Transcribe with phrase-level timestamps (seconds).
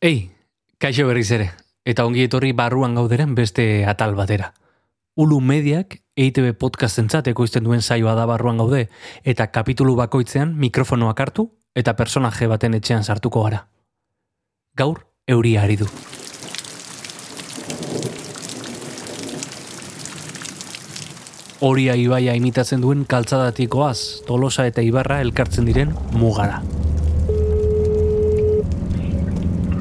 [0.00, 0.30] Ei,
[0.78, 1.48] kaixo berriz ere,
[1.82, 4.52] eta ongi etorri barruan gauderen beste atal batera.
[5.18, 8.84] Ulu Mediak EITB podcastentzat ekoizten duen saioa da barruan gaude,
[9.24, 13.64] eta kapitulu bakoitzean mikrofonoak hartu eta personaje baten etxean sartuko gara.
[14.78, 15.90] Gaur, euria ari du.
[21.58, 26.62] Horia ibaia imitatzen duen kaltzadatikoaz, tolosa eta ibarra elkartzen diren mugara.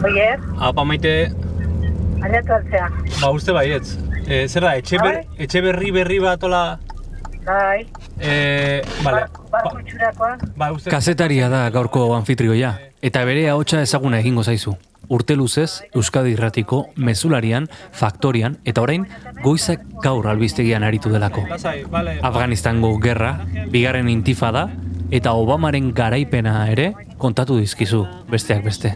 [0.08, 1.14] Oier, Apa maite,
[2.24, 2.90] aliatu altzea.
[3.22, 3.98] ba uste baietz.
[4.28, 5.44] E, zer da, etxe, ber, Bai.
[5.46, 6.80] etxe berri berri bat ola...
[7.48, 7.86] Bai,
[8.20, 9.22] E, vale.
[9.22, 10.38] barku, barku itxurakoa.
[10.58, 10.90] Ba, uste...
[10.92, 14.76] Kazetaria da gaurko anfitrioia, eta bere ahotsa ezaguna egingo zaizu.
[15.08, 19.06] Urte luzez, Euskadi Irratiko, Mezularian, Faktorian, eta orain,
[19.44, 21.46] goizak gaur albiztegian aritu delako.
[22.22, 23.38] Afganistango gerra,
[23.72, 24.66] bigarren intifada,
[25.12, 28.94] eta Obamaren garaipena ere kontatu dizkizu, besteak beste.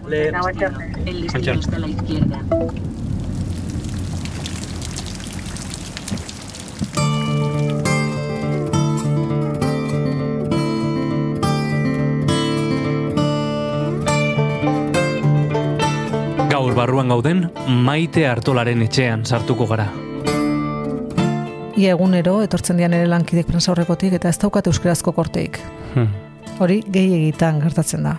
[16.51, 19.89] Gaur barruan gauden, maite hartolaren etxean sartuko gara.
[21.79, 25.59] Ia egunero etortzen dian ere lankidek prensa horrekotik eta ez daukat euskarazko korteik.
[25.93, 26.09] Hmm.
[26.59, 28.17] Hori gehi egitan gertatzen da.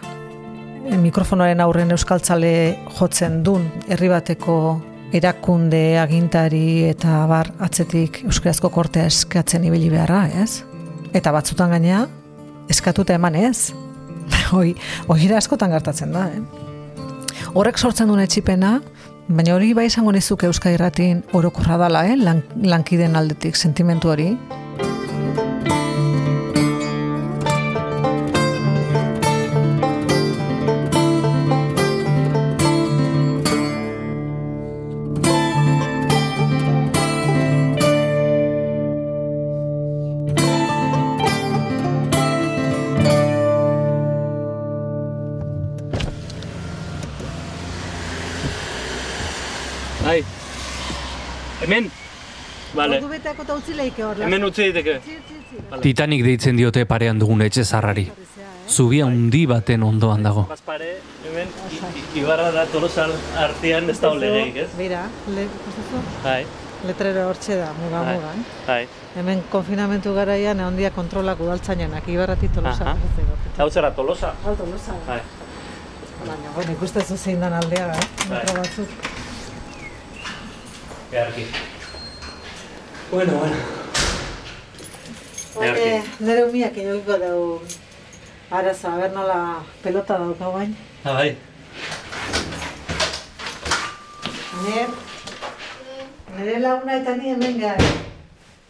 [0.89, 2.55] E, Mikrofonoaren aurren euskaltzale
[2.97, 4.57] jotzen dun herri bateko
[5.13, 10.63] erakunde, agintari eta bar atzetik euskarazko kortea eskatzen ibili beharra, ez?
[11.13, 12.07] Eta batzutan gainea
[12.73, 13.73] eskatuta eman ez.
[14.57, 14.73] Hoi,
[15.13, 16.41] hori askotan gertatzen da, eh?
[17.53, 18.79] Horrek sortzen duen etxipena,
[19.29, 22.17] baina hori bai izango nizuke Euskadi Irratin orokorra dala, eh?
[22.19, 24.33] Lan, lankiden aldetik sentimentu hori.
[53.43, 54.21] Eta utzi lehike hor.
[54.23, 54.99] Hemen utzi diteke.
[55.83, 58.07] Titanic deitzen diote parean dugun etxe zarrari.
[58.73, 60.47] Zubia undi baten ondoan dago.
[60.49, 60.93] Bazpare,
[61.27, 61.49] hemen
[62.17, 63.09] Ibarra da Tolosa
[63.43, 64.69] artean ez da olegeik, ez?
[64.79, 65.03] Bira,
[65.35, 65.47] le,
[66.25, 66.45] Bai,
[66.87, 68.15] letrero hortxe da, muga Bai.
[68.17, 68.45] mugan.
[68.67, 68.87] bai.
[69.17, 72.97] Hemen konfinamentu garaian ondia kontrolak udaltzainenak, ibarrati tolosa.
[73.59, 74.33] Hau zera Tolosa?
[74.45, 74.97] Hau tolosa.
[75.07, 75.21] Bai.
[76.23, 78.09] Baina, bueno, ikusten zein dan aldea, eh?
[78.29, 78.39] Bai.
[78.39, 78.89] Metro batzuk.
[81.11, 81.47] Beharki.
[83.13, 83.57] Bueno, bueno.
[85.57, 87.61] Oye, nire umiak inokiko dugu
[88.51, 90.77] arazo, a ber nola pelota dauka bain.
[91.05, 91.37] Ah, bai.
[94.65, 94.87] Nire,
[96.39, 97.91] nire laguna eta ni hemen gara.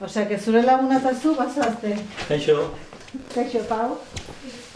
[0.01, 1.95] Osea, que zure laguna eta zu bazazte.
[2.27, 2.75] Kaixo,
[3.35, 4.01] Kaixo, Pau.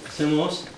[0.07, 0.69] hacemos?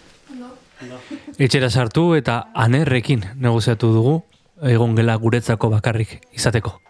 [1.39, 4.23] Etxera sartu eta anerrekin negoziatu dugu,
[4.63, 6.81] egon gela guretzako bakarrik izateko.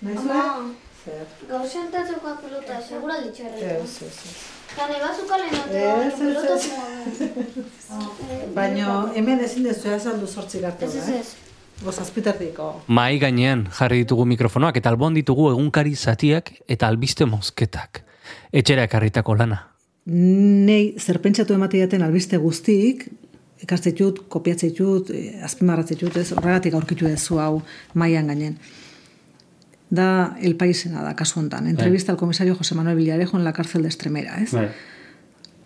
[0.00, 0.83] Naizue?
[1.04, 3.58] Gaur sentatzeko pelota, segura ditxarra.
[3.60, 4.54] Ez, ez, ez.
[4.74, 4.90] Ez,
[6.00, 6.68] ez, pelota ez.
[8.54, 11.18] Baina hemen ezin dezu azaldu sortzik arte Ez, ez, eh?
[11.20, 11.34] ez.
[11.84, 12.70] Boz azpiterdiko.
[12.86, 18.00] Mai gainean jarri ditugu mikrofonoak eta albon ditugu egunkari zatiak eta albiste mozketak.
[18.52, 19.60] Etxera ekarritako lana.
[20.06, 23.04] Nei zer pentsatu emateaten albiste guztik,
[23.64, 27.60] ikastetut, kopiatzetut, eh, azpimarratzetut, ez horregatik aurkitu dezu hau
[27.92, 28.56] mailan gainen.
[29.94, 31.68] Da El Paisena da kasu hontan.
[31.70, 34.52] Entrevista al comisario José Manuel Villarejo en la cárcel de Estremera, ez?
[34.52, 34.68] Bai.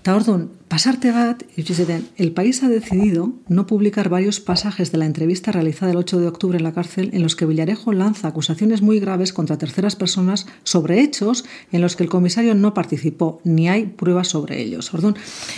[0.09, 5.05] Eta orduan, pasarte bat, zeten, el país ha decidido no publicar varios pasajes de la
[5.05, 8.81] entrevista realizada el 8 de octubre en la cárcel en los que Villarejo lanza acusaciones
[8.81, 13.69] muy graves contra terceras personas sobre hechos en los que el comisario no participó, ni
[13.69, 14.95] hay pruebas sobre ellos.
[14.95, 15.17] Orduan,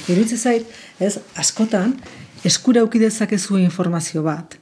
[0.09, 0.67] iritsi zait,
[0.99, 1.95] ez, askotan,
[2.43, 4.57] eskura auki dezakezu informazio bat,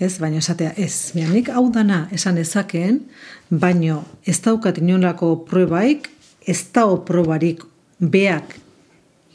[0.00, 3.02] Ez, baina esatea, ez, baina nik hau dana esan ezakeen,
[3.50, 6.08] baino ez daukat inolako probaik,
[6.48, 7.62] ez dao probarik
[8.00, 8.56] beak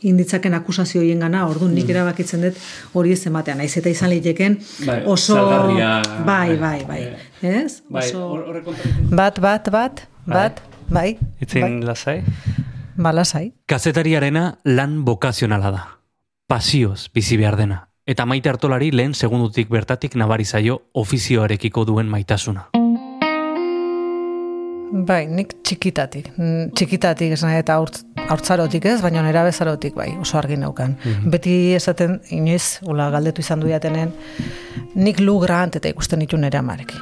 [0.05, 2.57] inditzaken akusazio hien gana, orduan nik erabakitzen dut
[2.97, 5.37] hori ez ematean, naiz eta izan liteken Bai, oso...
[5.37, 5.91] salgarria,
[6.25, 7.01] bai, bai, bai, bai,
[7.41, 7.79] eh, ez?
[7.89, 8.27] Bai, Oso...
[8.35, 8.69] horrek
[9.13, 12.21] Bat, bat, bat, bat, bai, Itzin lasai?
[12.97, 13.51] ba, lasai.
[13.67, 15.83] Kazetariarena lan bokazionala da.
[16.47, 17.85] Pasioz bizi behar dena.
[18.05, 22.67] Eta maite hartolari lehen segundutik bertatik nabari zaio ofizioarekiko duen maitasuna.
[25.07, 26.27] Bai, nik txikitatik.
[26.37, 30.93] Mm, Txikitatik esan eta haurtz- haurtzarotik ez, baina nera bezarotik bai, oso argi neukan.
[31.33, 34.13] Beti esaten, inoiz, ula galdetu izan du jatenen,
[34.93, 37.01] nik lu grant eta ikusten ditu nere amarekin.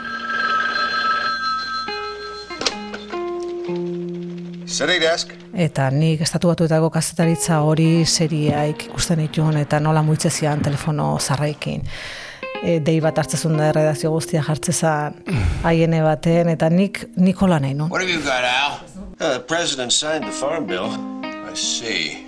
[4.73, 5.29] City desk.
[5.53, 11.83] Eta nik estatu batuetako kazetaritza hori seriaik ikusten ditun eta nola muitzezian telefono zarraikin.
[12.63, 15.19] E, dei bat hartzezun da redakzio guztia jartzezan
[15.67, 17.91] haiene baten, eta nik Nikola nahi nun.
[17.93, 18.79] What have you got, Al?
[19.21, 20.89] Uh, the president signed the farm bill.
[21.21, 22.25] I see.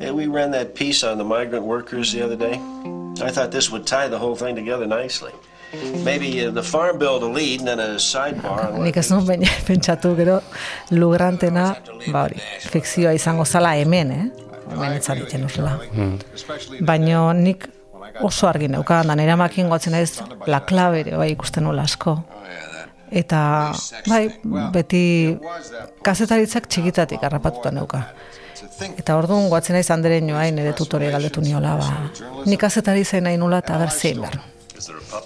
[0.00, 2.60] Yeah, we ran that piece on the migrant workers the other day.
[3.24, 5.32] I thought this would tie the whole thing together nicely.
[6.04, 10.14] Maybe uh, the farm bill to lead and then a sidebar Nik ez nuen pentsatu
[10.16, 10.40] gero
[10.90, 11.74] lugrantena,
[12.12, 12.40] ba hori,
[12.70, 14.24] fikzioa izango zala hemen, eh?
[14.70, 15.78] Hemen etzan ditzen urrela.
[16.86, 17.66] Baina nik
[18.22, 22.16] oso argi neukan, da nire makin gotzen ez la clave ere, bai ikusten nola asko.
[23.14, 23.40] Eta,
[24.08, 24.22] bai,
[24.74, 25.02] beti
[26.04, 28.02] kazetaritzak txikitatik harrapatuta neuka.
[28.98, 31.92] Eta orduan goatzen naiz anderen joa nire tutore galdetu niola, ba,
[32.46, 34.40] nik kazetari zain nahi nula eta ber zein behar.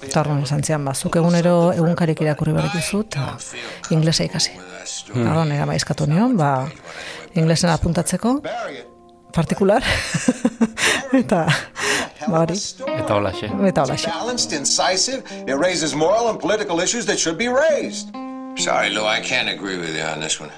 [0.03, 3.31] Eta orduan esan zian, ba, zuk egunero egunkarik irakurri behar dituzu eta
[3.95, 4.53] inglesa ikasi.
[4.59, 6.69] Eta orduan era maizkatu nion, ba,
[7.35, 8.39] inglesen apuntatzeko,
[9.35, 9.83] partikular,
[11.23, 11.45] eta,
[12.29, 12.57] ba hori,
[12.99, 13.51] Eta holaxe.
[13.73, 14.11] eta holaxe.
[14.21, 18.09] Balanced, incisive, it raises moral and political issues that should be raised.
[18.59, 20.51] Sorry, Lou, I can't agree with you on this one.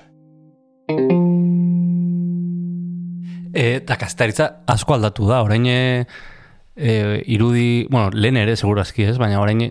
[3.53, 5.67] Eta kazetaritza asko aldatu da, orain
[6.81, 9.71] e, irudi, bueno, lehen ere segurazki ez, baina orain e,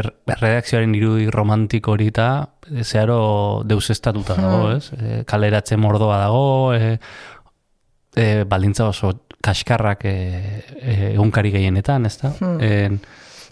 [0.00, 2.28] er- erredakzioaren irudi romantiko hori eta
[2.70, 4.90] e, zeharo deus estatuta dago, ez?
[4.96, 6.96] E, kaleratze mordoa dago, e,
[8.16, 9.12] e, baldintza oso
[9.44, 10.16] kaskarrak e,
[11.12, 12.34] egunkari gehienetan, ez da?
[12.64, 13.00] En,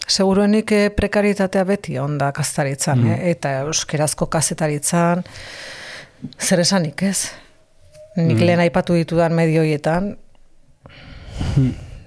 [0.07, 3.17] Seguruenik eh, prekaritatea beti onda kaztaritzan, eh?
[3.33, 5.23] eta euskerazko kazetaritzan,
[6.39, 7.17] zer esanik ez?
[8.17, 10.15] Nik lehen aipatu ditudan medioietan,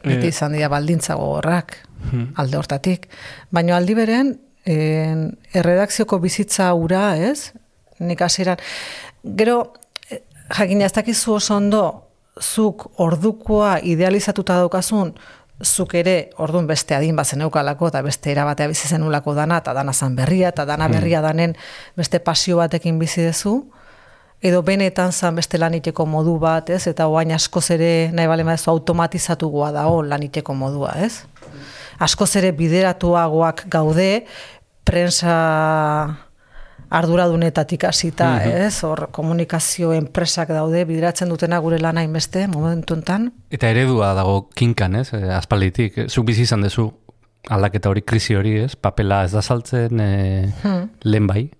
[0.04, 1.76] beti izan dira baldintza gogorrak,
[2.40, 3.08] alde hortatik.
[3.50, 5.26] Baina aldi beren, en,
[5.56, 7.52] erredakzioko bizitza ura, ez?
[8.00, 8.60] Nik hasieran.
[9.36, 9.74] Gero,
[10.10, 10.22] eh,
[10.56, 11.84] jakina ez dakizu oso ondo,
[12.40, 15.12] zuk ordukoa idealizatuta daukazun,
[15.64, 19.92] zuk ere ordun beste adin bat zeneukalako eta beste erabatea bizi zenulako dana eta dana
[19.92, 21.54] zan berria eta dana berria danen
[21.96, 23.70] beste pasio batekin bizi dezu
[24.40, 26.86] edo benetan zan beste laniteko modu bat, ez?
[26.88, 31.26] Eta oain askoz ere nahi bale maezu automatizatugoa dago laniteko modua, ez?
[32.00, 34.24] Askoz ere bideratuagoak gaude
[34.84, 35.36] prensa
[36.90, 38.82] arduradunetatik hasita, ez?
[38.84, 43.30] Hor komunikazio enpresak daude bideratzen dutena gure lana inbeste momentu hontan.
[43.50, 45.12] eta eredua dago kinkan, ez?
[45.14, 46.90] E, aspalditik, e, zuk bizi izan duzu
[47.48, 48.74] aldaketa hori, krisi hori, ez?
[48.76, 50.52] Papela ez da saltzen, e,
[51.04, 51.50] lehen bai,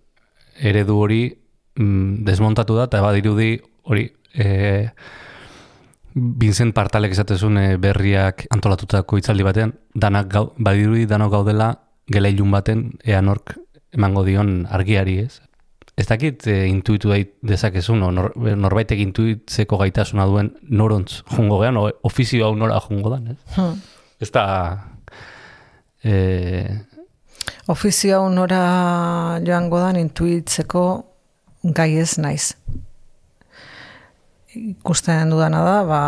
[0.59, 1.40] eredu hori
[1.81, 3.55] mm, desmontatu da, eta badirudi
[3.89, 4.91] hori, e,
[6.15, 11.71] Vincent Partalek esatezun e, berriak antolatutako hitzaldi batean, danak gau, badirudi danok gaudela
[12.11, 13.55] gela ilun baten ea nork
[13.95, 15.41] emango dion argiari, ez?
[15.99, 21.89] Ez dakit e, intuitu dait dezakezun, nor, norbaitek intuitzeko gaitasuna duen norontz jungo gean, o
[22.09, 23.41] ofizio hau nora jungo dan, ez?
[23.57, 23.83] Hmm.
[24.21, 24.45] Ez da...
[26.05, 26.15] E,
[27.71, 30.85] Ofizio hau nora joango dan intuitzeko
[31.63, 32.55] gai ez naiz.
[34.55, 36.01] Ikusten dudana da, ba,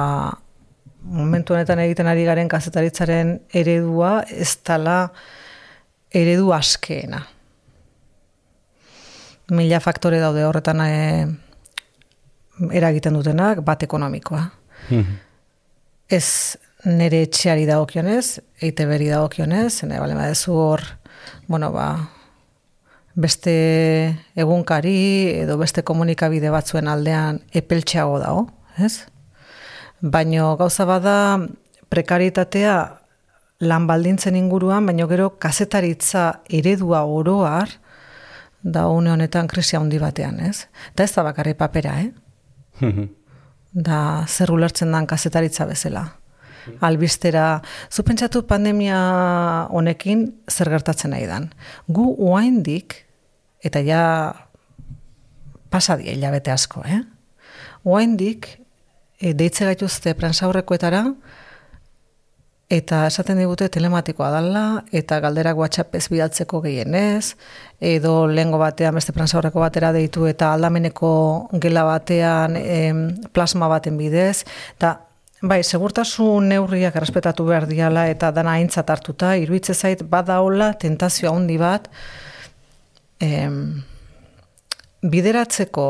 [1.02, 4.96] momentu honetan egiten ari garen kazetaritzaren eredua ez dala
[6.12, 7.22] eredu askeena.
[9.52, 11.26] Mila faktore daude horretan e,
[12.72, 14.42] eragiten dutenak, bat ekonomikoa.
[16.12, 16.26] Ez
[16.84, 20.82] nire etxeari dagokionez, eite beri dagokionez, nahi bale hor,
[21.46, 21.86] bueno, ba,
[23.14, 28.46] beste egunkari edo beste komunikabide batzuen aldean epeltxeago dago,
[28.78, 29.04] ez?
[30.00, 31.16] Baino gauza bada
[31.92, 32.76] prekaritatea
[33.62, 37.76] lan baldintzen inguruan, baino gero kazetaritza eredua oroar
[38.62, 40.66] da une honetan krisia handi batean, ez?
[40.94, 42.10] Eta ez da bakarri papera, eh?
[43.72, 46.04] da zer ulertzen dan kazetaritza bezala.
[46.80, 48.98] Albistera, zu pentsatu pandemia
[49.70, 51.48] honekin zer gertatzen nahi dan.
[51.88, 53.01] Gu oaindik,
[53.64, 54.02] eta ja
[55.70, 57.00] pasadia hilabete asko, eh?
[57.84, 58.48] Oaindik,
[59.20, 61.06] e, deitze gaituzte prensaurrekoetara,
[62.72, 64.64] eta esaten digute telematikoa dala,
[64.96, 67.34] eta galderak WhatsApp ez bidaltzeko gehienez,
[67.80, 71.12] edo lehengo batean beste prensaurreko batera deitu eta aldameneko
[71.60, 73.02] gela batean em,
[73.32, 74.44] plasma baten bidez,
[74.76, 74.94] eta
[75.42, 81.58] bai, segurtasun neurriak errespetatu behar diala eta dana aintzat hartuta, iruitze zait badaola tentazio handi
[81.60, 81.90] bat
[83.22, 83.82] em,
[85.02, 85.86] bideratzeko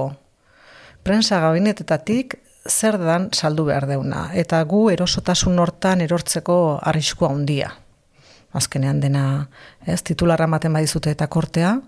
[1.03, 4.29] prensa gabinetetatik zer dan saldu behar deuna.
[4.39, 7.73] Eta gu erosotasun hortan erortzeko arriskua handia.
[8.53, 9.49] Azkenean dena,
[9.87, 11.79] ez, titularra ematen badizute eta kortea,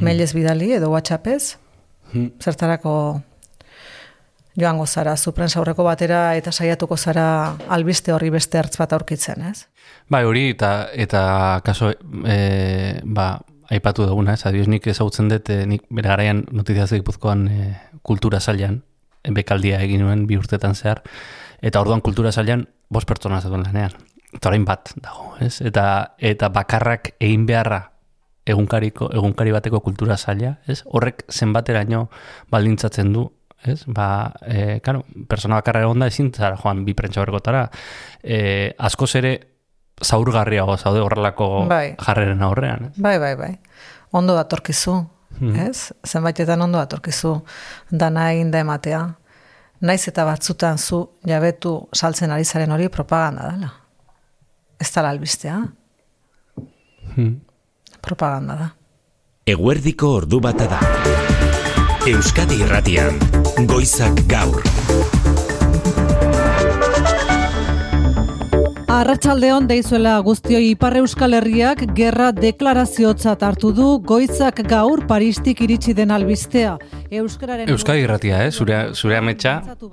[0.00, 1.58] mailez bidali edo whatsappez,
[2.40, 2.94] zertarako
[4.58, 9.66] joango zara, zu aurreko batera eta saiatuko zara albiste horri beste hartz bat aurkitzen, ez?
[10.08, 11.92] Bai, hori eta eta kaso
[12.26, 13.38] e, ba,
[13.70, 17.72] aipatu duguna, ez, adios nik ezagutzen dut, e, nik bere garaian notiziaz gipuzkoan e,
[18.02, 18.80] kultura zailan,
[19.22, 21.02] e, bekaldia egin nuen bi urtetan zehar,
[21.60, 23.94] eta orduan kultura zailan bost pertsona zetuen lanean.
[24.32, 25.60] Eta orain bat dago, ez?
[25.64, 25.84] Eta,
[26.18, 27.82] eta bakarrak egin beharra
[28.48, 30.82] egunkariko, egunkari bateko kultura zaila, ez?
[30.86, 32.06] Horrek zenbateraino
[32.52, 33.26] baldintzatzen du,
[33.64, 33.82] ez?
[33.86, 34.08] Ba,
[34.46, 37.66] e, claro, persona bakarra egon da ezin zara joan bi prentsa bergotara.
[38.22, 39.34] E, askoz ere
[40.04, 41.94] zaurgarriago zaude horrelako Bai.
[41.98, 42.90] jarreren aurrean.
[42.90, 42.92] Ez?
[43.02, 43.58] Bai, bai, bai.
[44.12, 44.94] Ondo datorkizu,
[45.66, 45.92] ez?
[46.06, 47.34] Zenbaitetan ondo datorkizu
[47.90, 49.02] dana egin da ematea.
[49.80, 53.70] Naiz eta batzutan zu jabetu saltzen ari zaren hori propaganda dela.
[54.80, 55.60] Ez da albistea.
[58.02, 58.68] Propaganda da.
[59.46, 60.80] Eguerdiko ordu bata da.
[62.06, 63.18] Euskadi Irratian,
[63.66, 64.62] Goizak Gaur.
[68.98, 76.10] Arratsaldeon deizuela guztioi Ipar Euskal Herriak gerra deklaraziotzat hartu du goizak gaur Paristik iritsi den
[76.10, 76.72] albistea.
[77.20, 78.50] Euskararen Euskadi irratia, eh?
[78.50, 79.52] zure, zure ametsa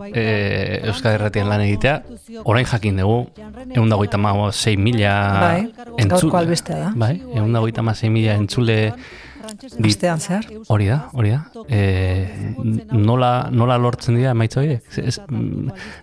[0.09, 1.93] eh, Euskadi irratian lan egitea,
[2.49, 3.19] orain jakin dugu,
[3.67, 5.61] egun dagoita ma 6 mila Bai,
[6.09, 6.89] gaurko albistea da.
[7.05, 10.49] Bai, egun dagoita ma 6 mila entzule dit, Bestean zehar.
[10.73, 11.43] Hori da, hori da.
[11.69, 11.81] E,
[12.97, 14.97] nola, nola lortzen dira emaitza horiek?
[14.97, 15.19] Ez,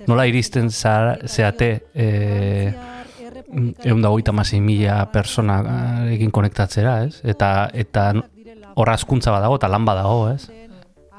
[0.06, 2.06] nola iristen zara, zeate e,
[3.52, 5.60] egun da goita mila persona
[6.10, 7.20] egin konektatzera, ez?
[7.24, 8.12] Eta, eta
[8.74, 10.48] horra askuntza badago eta lan badago, ez?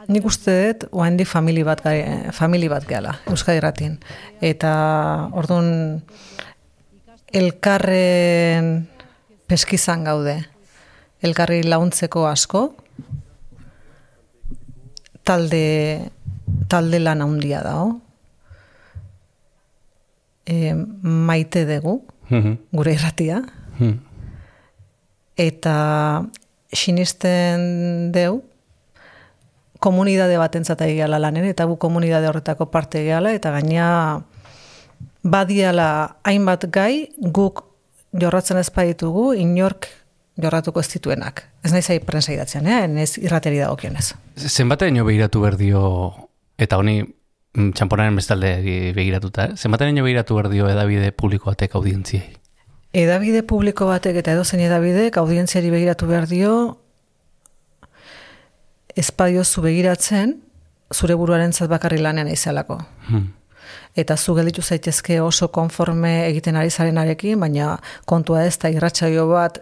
[0.07, 3.99] Nik uste dut, oaindik famili bat, gai- famili bat gehala, Euskadi Ratin.
[4.41, 6.01] Eta, orduan,
[7.31, 8.89] elkarren
[9.47, 10.41] peskizan gaude.
[11.23, 12.75] Elkarri launtzeko asko,
[15.23, 16.11] talde,
[16.67, 18.01] talde lan handia dago.
[20.43, 22.57] E, maite dugu, Mhm.
[22.71, 23.43] gure irratia,
[23.79, 23.99] Hmm.
[25.37, 26.23] eta
[26.71, 28.43] sinisten deu
[29.79, 34.23] komunidade batentzat egiala lanen, eta gu komunidade horretako parte egiala, eta gaina
[35.23, 37.65] badiala hainbat gai guk
[38.13, 39.87] jorratzen ez baditugu, inork
[40.37, 41.43] jorratuko ez dituenak.
[41.63, 42.85] Ez nahi zai prensa idatzean, eh?
[43.03, 44.13] ez irrateri dagokionez.
[44.37, 45.83] Zenbateño begiratu berdio,
[46.57, 47.03] eta honi
[47.53, 48.53] txamponaren bestalde
[48.95, 52.37] begiratuta, zenbateño begiratu berdio edabide publiko batek audientziei?
[52.93, 56.53] Edabide publiko batek eta edozein edabidek audientziari begiratu behar dio
[58.95, 60.35] espadiozu begiratzen
[60.93, 62.79] zure buruaren zat bakarri lanean aizelako.
[63.07, 63.31] Hmm.
[63.95, 69.59] Eta zu gelditu zaitezke oso konforme egiten ari zarenarekin, baina kontua ez da irratsaio bat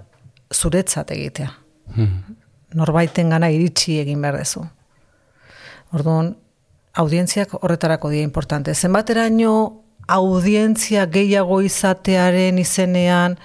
[0.54, 1.52] zuretzat egitea.
[1.96, 2.38] Hmm.
[2.76, 4.64] Norbaiten gana iritsi egin behar dezu.
[5.92, 6.36] Orduan,
[6.94, 8.74] audientziak horretarako dira importante.
[8.76, 13.38] Zenbateraino audientzia gehiago izatearen izenean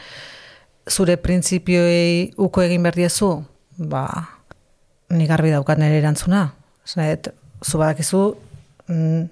[0.90, 3.30] zure printzipioei uko egin behar diezu?
[3.76, 4.06] Ba,
[5.10, 6.48] ni garbi daukat nire erantzuna.
[6.86, 8.22] Zanet, zu badakizu,
[8.88, 9.22] mm,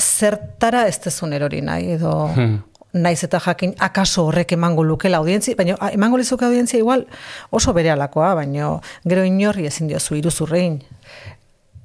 [0.00, 2.62] zertara ez dezun erori nahi, edo Hmm.
[2.92, 7.06] naiz eta jakin akaso horrek emango lukela audientzi, baina emango lizuke audientzia igual
[7.50, 10.82] oso berealakoa, baina gero inorri ezin diozu iruzurrein.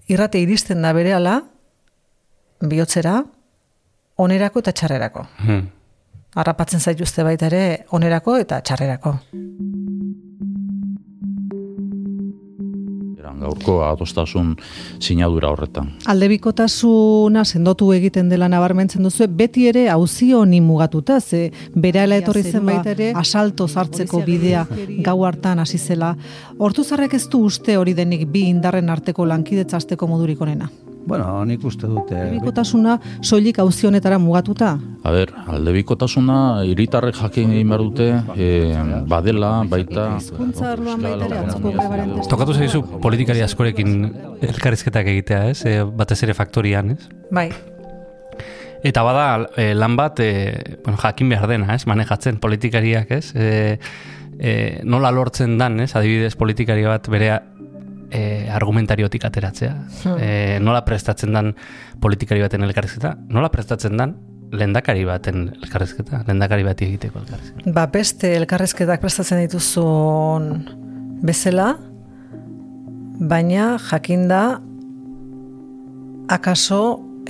[0.07, 1.39] Irrate iristen da berehala,
[2.61, 3.23] bihotzera,
[4.21, 5.25] onerako eta txarrerako.
[5.41, 5.65] Hmm.
[6.35, 7.63] Harrapatzen zaituzte baita ere
[7.95, 9.15] onerako eta txarrerako.
[13.45, 14.53] Gaurko adostasun
[14.99, 15.91] sinadura horretan.
[16.11, 22.65] Aldebikotasuna sendotu egiten dela nabarmentzen duzu, beti ere auzi honi mugatuta, ze berehala etorri zen
[22.65, 24.65] baita ere asalto zartzeko bidea
[25.05, 26.15] gau hartan hasi zela.
[26.57, 30.69] Hortuzarrek ez du uste hori denik bi indarren arteko lankidetza hasteko modurik onena.
[31.05, 32.17] Bueno, nik uste dute...
[32.17, 34.71] Aldebikotasuna soilik auzi honetara mugatuta.
[35.05, 38.49] A ber, aldebikotasuna hiritarrek jakin egin behar dute, e,
[39.11, 40.07] badela, baita...
[40.17, 42.25] Hizkuntza arloan baita ere atzoko testu.
[42.33, 43.95] Tokatu zaizu politikari askorekin
[44.49, 45.61] elkarrizketak egitea, ez?
[45.69, 47.07] E, batez ere faktorian, ez?
[47.29, 47.49] Bai,
[48.85, 50.29] Eta bada e, lan bat e,
[50.83, 51.87] bueno, jakin behar dena, ez?
[51.89, 53.31] Manejatzen politikariak, ez?
[53.33, 53.79] E,
[54.37, 54.51] e,
[54.85, 55.95] nola lortzen dan, ez?
[55.97, 57.31] Adibidez politikari bat bere
[58.11, 59.73] e, argumentariotik ateratzea.
[60.03, 60.19] Hmm.
[60.19, 60.29] E,
[60.63, 61.53] nola prestatzen dan
[62.01, 63.15] politikari baten elkarrizketa?
[63.29, 64.15] Nola prestatzen dan
[64.55, 66.23] lendakari baten elkarrizketa?
[66.27, 67.73] Lendakari bati egiteko elkarrizketa.
[67.75, 70.49] ba beste elkarrezketak prestatzen dituzun
[71.25, 71.75] bezala,
[73.19, 74.59] baina jakinda
[76.29, 76.81] akaso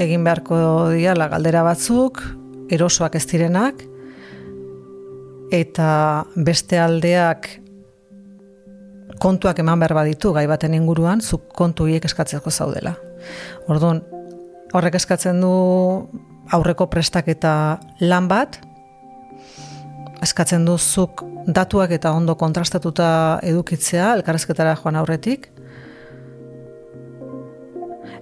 [0.01, 0.57] egin beharko
[0.91, 2.21] diala galdera batzuk,
[2.73, 3.83] erosoak ez direnak,
[5.53, 7.47] eta beste aldeak
[9.19, 12.95] kontuak eman behar baditu gai baten inguruan, zuk kontu hiek eskatzeko zaudela.
[13.71, 14.01] Orduan,
[14.75, 15.51] horrek eskatzen du
[16.53, 17.53] aurreko prestaketa
[18.03, 18.59] lan bat,
[20.25, 25.49] eskatzen du zuk datuak eta ondo kontrastatuta edukitzea elkarrezketara joan aurretik.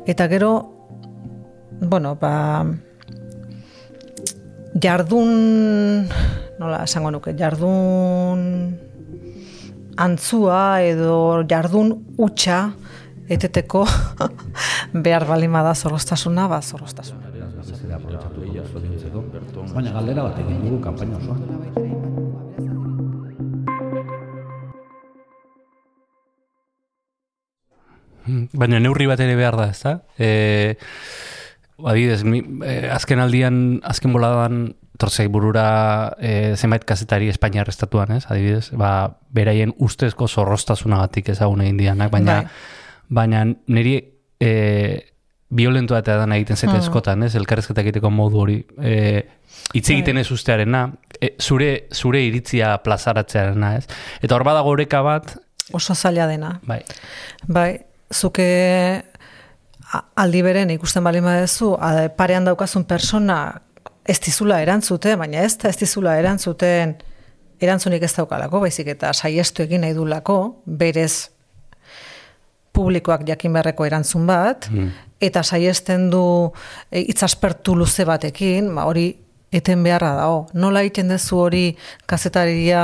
[0.07, 0.51] Eta gero,
[1.79, 2.65] bueno, ba,
[4.83, 6.09] jardun,
[6.59, 8.82] nola, esango nuke, jardun
[9.97, 12.71] antzua edo jardun utxa
[13.29, 13.85] eteteko
[15.05, 17.31] behar balima da zorrostasuna, ba zorrostasuna.
[19.73, 21.41] Baina galdera bat egin dugu kanpaina osoan.
[28.53, 29.97] Baina neurri bat ere behar da, ez da?
[30.17, 30.75] E,
[31.83, 38.25] adibidez, mi, e, azken aldian, azken boladan, torzei burura e, zenbait kazetari Espainiar estatuan, ez?
[38.29, 42.43] Adibidez, ba, beraien ustezko zorrostasunagatik ezagun egin dianak, baina,
[43.09, 43.95] baina niri
[44.39, 44.51] e,
[45.53, 46.79] violentua eta edan egiten Hmm.
[46.79, 47.35] eskotan, ez?
[47.35, 48.59] Elkarrezketa egiteko modu hori.
[48.81, 49.23] E,
[49.73, 53.87] hitz egiten ez ustearena, e, zure, zure iritzia plazaratzearena, ez?
[54.21, 55.35] Eta hor badago oreka bat,
[55.71, 56.59] Oso zaila dena.
[56.67, 56.81] bai,
[57.47, 57.79] Bai,
[58.13, 59.03] zuke
[60.15, 63.61] aldi beren ikusten bali badezu, a- parean daukazun persona
[64.05, 66.97] ez dizula erantzute, baina ez da ez dizula erantzuten
[67.63, 71.29] erantzunik ez daukalako, baizik eta saiestu egin nahi dulako, berez
[72.73, 74.67] publikoak jakin beharreko erantzun bat,
[75.21, 76.23] eta saiesten du
[76.91, 79.11] e, hitzaspertu luze batekin, ba, hori
[79.53, 80.47] eten beharra dago.
[80.57, 81.65] Nola egiten dezu hori
[82.09, 82.83] kazetaria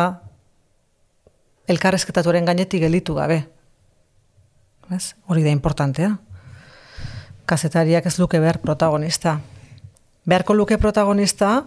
[1.70, 3.42] elkarrezketatuaren gainetik gelditu gabe.
[4.94, 5.16] Ez?
[5.30, 6.16] Hori da importantea.
[7.50, 9.40] Kazetariak ez luke behar protagonista.
[10.26, 11.66] Beharko luke protagonista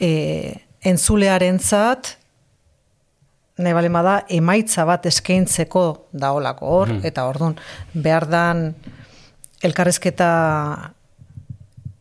[0.00, 2.16] e, entzulearentzat
[3.60, 7.06] nahi bale da emaitza bat eskaintzeko daolako hor, Mhm.
[7.06, 7.56] eta ordun
[7.94, 8.74] behar dan
[9.62, 10.92] elkarrezketa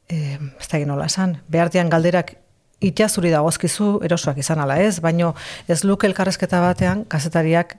[0.08, 2.36] e, ez da nola esan, behar dian galderak
[2.80, 5.36] itxazuri dagozkizu erosoak izan ala ez, baino
[5.68, 7.78] ez luke elkarrezketa batean kazetariak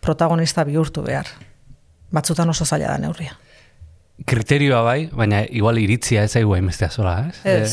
[0.00, 1.26] protagonista bihurtu behar.
[2.10, 3.38] Batzutan oso zaila da neurria.
[4.26, 7.40] Kriterioa bai, baina igual iritzia ez zaigu hainbestea zola, ez?
[7.44, 7.72] Ez,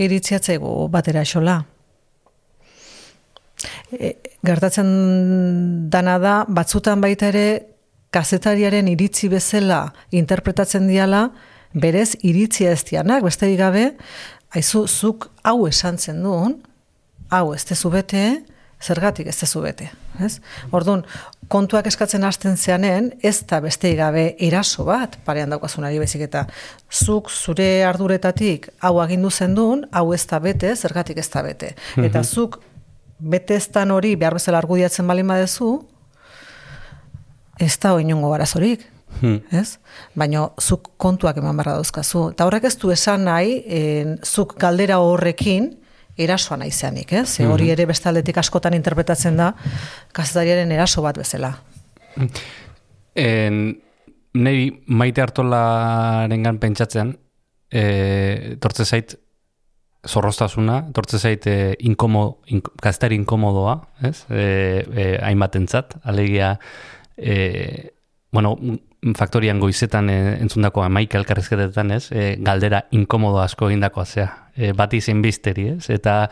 [0.00, 1.60] iritziatzegu batera xola.
[3.92, 4.14] E,
[4.46, 4.90] gertatzen
[5.92, 7.46] dana da, batzutan baita ere,
[8.10, 9.84] kazetariaren iritzi bezala
[10.16, 11.28] interpretatzen diala,
[11.72, 13.92] berez iritzia ez dianak, beste gabe,
[14.56, 16.56] aizu, zuk hau esan zen duen,
[17.30, 18.24] hau ez tezu bete,
[18.82, 19.90] zergatik ez tezu bete.
[20.24, 20.40] Ez?
[20.72, 21.04] Orduan,
[21.48, 26.46] kontuak eskatzen hasten zeanen, ez da beste gabe eraso bat, parean daukazunari bezik eta
[26.90, 31.74] zuk zure arduretatik hau agindu zen duen, hau ez da bete, zergatik ez da bete.
[31.96, 32.24] Eta Mhm.
[32.24, 32.60] zuk
[33.18, 35.86] bete ez dan hori behar bezala argudiatzen balin badezu,
[37.58, 38.86] ez da oinongo arazorik.
[39.20, 39.40] Hmm.
[39.52, 39.78] Ez?
[40.14, 42.30] Baina zuk kontuak eman barra dauzkazu.
[42.30, 45.76] Eta horrek ez du esan nahi, en, zuk galdera horrekin,
[46.16, 47.28] erasoa nahi zeanik, ez?
[47.28, 47.72] Ze hori Mhm.
[47.72, 49.54] ere beste aldetik askotan interpretatzen da,
[50.12, 51.58] kazetariaren eraso bat bezala.
[53.14, 53.80] En,
[54.34, 57.16] niri maite hartolarengan pentsatzean,
[57.70, 59.16] e, tortze zait
[60.06, 64.24] zorrostasuna, tortze zait e, inkomo, in, kazetari inkomodoa, ez?
[64.30, 64.44] E,
[64.94, 66.58] e, hainbatentzat, alegia,
[67.16, 67.90] e,
[68.32, 68.56] bueno,
[69.16, 72.06] faktorian goizetan e, entzundako amaika elkarrezketetan, ez?
[72.12, 74.28] E, galdera inkomodo asko egindakoa zea.
[74.56, 75.90] E, bati zein bizteri, ez?
[75.92, 76.22] Eta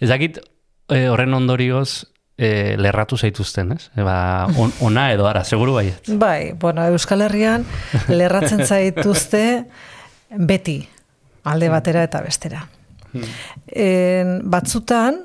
[0.00, 0.40] ez dakit
[0.88, 2.06] e, horren ondorioz
[2.38, 3.90] e, lerratu zaituzten, ez?
[3.96, 5.90] E, ba, on, ona edo ara, seguru bai.
[6.08, 7.66] Bai, bueno, Euskal Herrian
[8.08, 9.44] lerratzen zaituzte
[10.30, 10.80] beti,
[11.44, 12.64] alde batera eta bestera.
[13.72, 15.20] En, batzutan,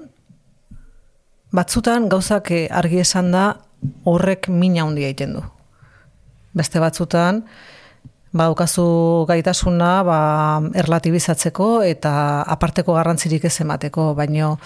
[1.52, 3.48] batzutan gauzak eh, argi esan da
[4.08, 5.44] horrek mina handia egiten du.
[6.54, 7.44] Beste batzutan,
[8.32, 10.18] badaukazu gaitasuna ba,
[10.84, 12.14] erlatibizatzeko eta
[12.56, 14.58] aparteko garrantzirik ez emateko, baino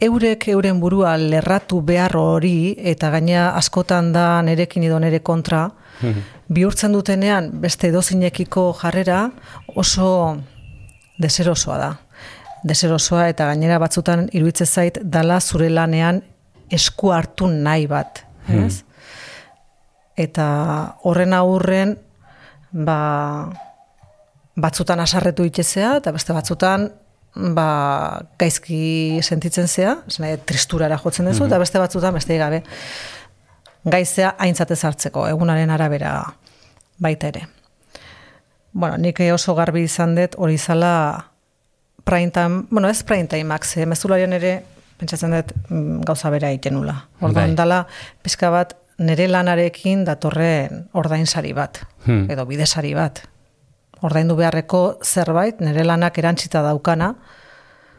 [0.00, 5.66] eurek euren burua lerratu behar hori eta gaina askotan da nerekin edo nere kontra,
[6.48, 9.26] bihurtzen dutenean beste edozinekiko jarrera
[9.76, 10.38] oso
[11.20, 11.90] deserosoa da.
[12.64, 16.22] Deserosoa eta gainera batzutan iruditzen zait dala zure lanean
[16.70, 18.24] esku hartu nahi bat.
[18.48, 18.82] Ez?
[20.20, 20.46] Eta
[21.08, 21.94] horren aurren
[22.72, 22.96] ba,
[24.60, 26.90] batzutan asarretu itxezea eta beste batzutan
[27.56, 31.48] ba, gaizki sentitzen zea, esna, tristurara jotzen duzu, Mhm.
[31.52, 32.62] eta beste batzutan beste gabe.
[33.84, 36.34] gaizea aintzate hartzeko egunaren arabera
[36.98, 37.46] baita ere.
[38.72, 41.30] Bueno, nik oso garbi izan dut hori zala
[42.04, 44.64] prime time, bueno, ez prime timeak, ze mezularian ere
[44.98, 47.06] pentsatzen dut mm, gauza bera itenula.
[47.22, 47.56] Orduan Bai.
[47.56, 47.86] dala,
[48.22, 52.26] pizka bat, nire lanarekin datorren ordainsari bat, Hmm.
[52.30, 53.22] edo bidesari bat.
[54.04, 57.14] Ordaindu beharreko zerbait, nire lanak erantzita daukana,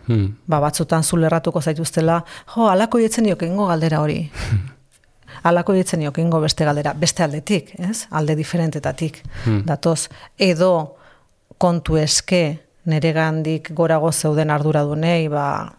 [0.08, 0.38] Hmm.
[0.48, 2.24] ba, batzutan zulerratuko zaituztela,
[2.56, 4.32] jo, alako jetzen ingo galdera hori.
[5.44, 8.08] alako jetzen ingo beste galdera, beste aldetik, ez?
[8.12, 9.64] Alde diferentetatik Hmm.
[9.66, 10.10] datoz.
[10.38, 10.98] Edo
[11.58, 15.74] kontu eske nire gandik gorago zeuden arduradunei, ba,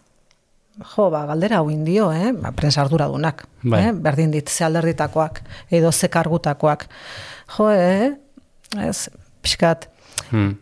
[0.95, 2.31] jo, ba, galdera hau indio, eh?
[2.33, 3.81] Ba, prensa arduradunak, Bai.
[3.87, 3.91] eh?
[3.93, 6.87] Berdin dit, ze alderditakoak, edo ze kargutakoak.
[7.57, 8.11] Jo, eh?
[8.89, 9.09] Ez,
[9.41, 9.89] pixkat,
[10.31, 10.55] Hmm.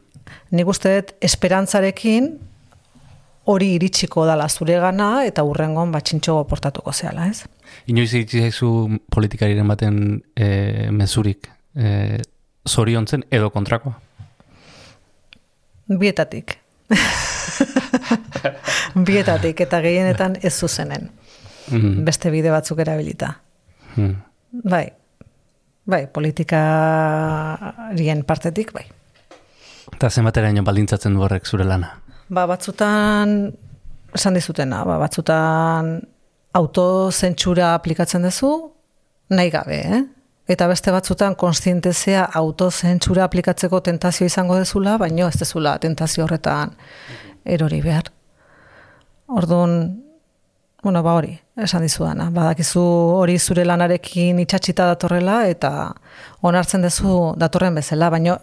[0.52, 2.26] nik uste dut esperantzarekin
[3.46, 7.46] hori iritsiko dala zuregana eta urrengon batxintxo portatuko zehala, ez?
[7.88, 12.20] Inoiz iritsi zaizu politikariren baten e, mezurik e,
[12.68, 13.94] zoriontzen edo kontrakoa?
[15.88, 16.58] Bietatik.
[19.08, 21.10] Bietatik eta gehienetan ez zuzenen.
[21.72, 22.06] Mhm.
[22.06, 23.34] Beste bide batzuk erabilita.
[23.96, 24.16] Hmm.
[24.52, 24.92] Bai.
[25.92, 28.86] Bai, politikarien partetik, bai.
[29.92, 31.90] Eta zenbateraino baldintzatzen du horrek zure lana?
[32.32, 33.52] Ba, batzutan,
[34.16, 35.86] esan dizutena, ba, batzutan
[36.56, 38.52] autozentsura aplikatzen duzu,
[39.36, 40.02] nahi gabe, eh?
[40.50, 46.74] Eta beste batzutan konstientezea autozentsura aplikatzeko tentazio izango dezula, baino ez dezula tentazio horretan
[47.46, 48.10] erori behar.
[49.32, 49.76] Orduan,
[50.84, 52.30] bueno, ba hori, esan dizudana.
[52.34, 52.82] Badakizu
[53.22, 55.94] hori zure lanarekin itxatxita datorrela eta
[56.42, 58.40] onartzen duzu datorren bezala, baino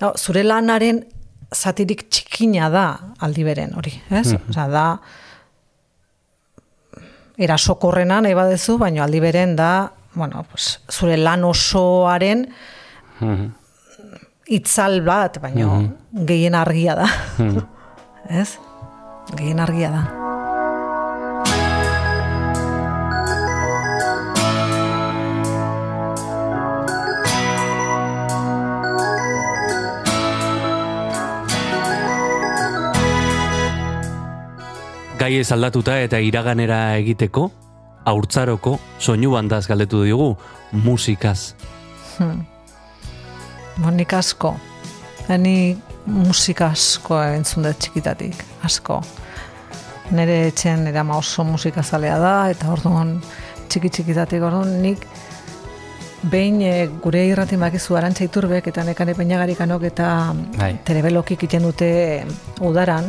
[0.00, 1.02] no, zure lanaren
[1.54, 2.84] zatirik txikina da
[3.18, 4.28] aldi beren hori, ez?
[4.34, 4.50] Mhm.
[4.52, 4.98] Osea, da
[7.40, 12.48] erasokorrena nahi badezu, baino aldi beren da, bueno, pues, zure lan osoaren
[13.20, 13.52] Mhm.
[14.46, 16.26] itzal bat, baino Mhm.
[16.26, 17.06] gehien argia da,
[17.38, 17.66] Mhm.
[18.40, 18.58] ez?
[19.36, 20.02] Gehien argia da.
[35.20, 37.50] Gai ez aldatuta eta iraganera egiteko,
[38.04, 40.36] haurtzaroko soinu bandaz galdetu diogu,
[40.72, 41.54] musikaz.
[42.18, 42.44] Hmm.
[43.78, 44.54] Bonik asko.
[45.38, 48.34] Ni musika asko entzun dut txikitatik,
[48.66, 49.00] asko.
[50.10, 53.20] Nere etxen nire ama oso musikazalea da, eta orduan
[53.70, 55.04] txiki txikitatik orduan nik
[56.32, 60.08] behin e, gure irratin bakizu arantxa iturbek eta nekane peñagarikanok eta
[60.58, 60.74] Bai.
[60.84, 62.26] terebelokik iten dute
[62.60, 63.06] udaran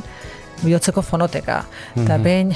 [0.62, 1.64] bihotzeko fonoteka.
[1.96, 2.24] Eta Mhm.
[2.24, 2.54] behin,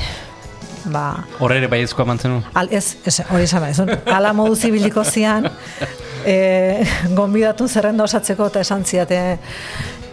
[0.92, 5.04] ba, Horre ere baiezkoa mantzen Al, ez, ez, hori esan behar, ezun, ala modu zibiliko
[5.04, 5.50] zian,
[6.26, 9.40] e, gonbidatu zerrenda osatzeko eta esan ziate,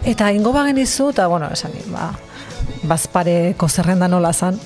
[0.05, 2.11] eta ingo bagen izu, eta bueno, esan, ba,
[2.83, 4.59] bazpareko zerrenda nola zan,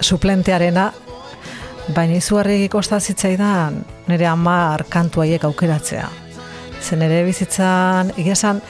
[0.00, 0.92] suplentearena,
[1.94, 6.08] baina izugarri kosta zitzaidan nire amar kantu haiek aukeratzea.
[6.82, 8.60] Zen nire bizitzan, egia esan,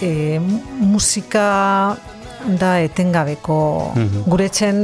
[0.00, 0.38] e,
[0.78, 1.96] musika
[2.58, 4.22] da etengabeko, Mhm.
[4.26, 4.78] gure etxen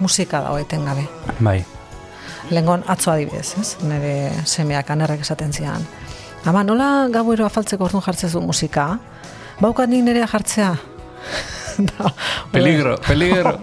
[0.00, 1.06] musika dago etengabe.
[1.40, 1.64] Bai.
[2.50, 3.76] Lengon atzo adibidez, ez?
[3.82, 5.86] Nire semeak anerrek esaten zian.
[6.46, 8.98] Ama, nola gauero afaltzeko orduan jartzezu musika?
[9.60, 10.74] Baukat nik nirea jartzea?
[11.90, 12.12] da,
[12.52, 13.56] Peligro, peligro.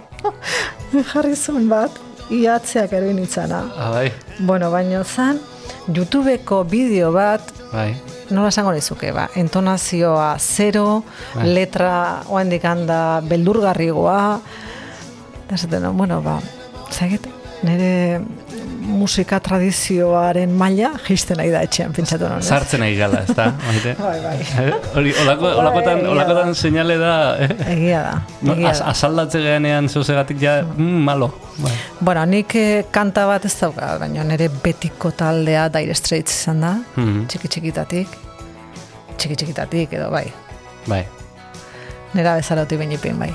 [1.14, 1.96] jarri zuen bat,
[2.34, 3.64] iatzeak eroin itzana.
[3.78, 4.12] Ah, bai.
[4.40, 5.40] Bueno, baino zan,
[5.88, 7.42] YouTubeko bideo bat,
[7.72, 7.94] Bai.
[8.32, 11.04] nola esango nizuke, ba, entonazioa zero,
[11.36, 11.48] Bai.
[11.56, 14.40] letra oandik handa beldurgarrigoa,
[15.46, 16.40] eta esaten, no, bueno, ba,
[16.92, 17.28] zaget,
[17.64, 18.22] nire
[18.84, 22.42] musika tradizioaren maila jisten nahi da etxean, pentsatu non.
[22.44, 23.46] Sartzen nahi gala, ez da?
[23.64, 23.94] Maite?
[24.00, 24.66] Bai, bai.
[24.96, 27.14] Hori, olako, Bai, olakotan, egia olakotan seinale da,
[27.46, 27.48] eh?
[27.78, 28.90] Egia da, No, egia az, da.
[28.92, 31.30] asaldatze geanean zeuzegatik ja, mm, malo.
[31.64, 31.72] Bai.
[32.02, 36.74] Bueno, nik eh, kanta bat ez dauka, baina nire betiko taldea Dire Straits izan da,
[36.98, 37.26] Mhm.
[37.32, 38.20] txiki txikitatik,
[39.18, 40.26] txiki txikitatik edo bai,
[40.88, 41.06] Bai.
[42.14, 43.32] nera bezaroti bainipin bai.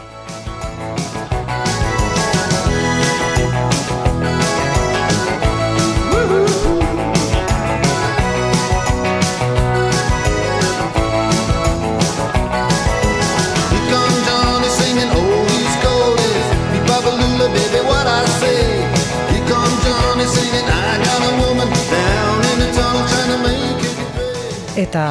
[24.78, 25.04] Eta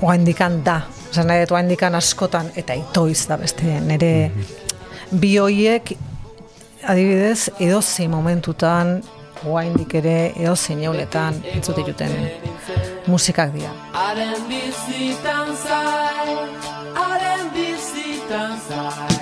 [0.00, 0.78] oaindikan da,
[1.10, 4.30] esan nahi dut oaindikan askotan, eta itoiz da beste, nire
[5.20, 5.92] bi hoiek
[6.88, 8.96] adibidez, edozi momentutan
[9.44, 12.16] oaindik ere eo zineunetan entzute juten
[13.06, 13.70] musikak dira.
[13.92, 16.36] Haren bizitan zai,
[16.96, 19.17] haren bizitan zai.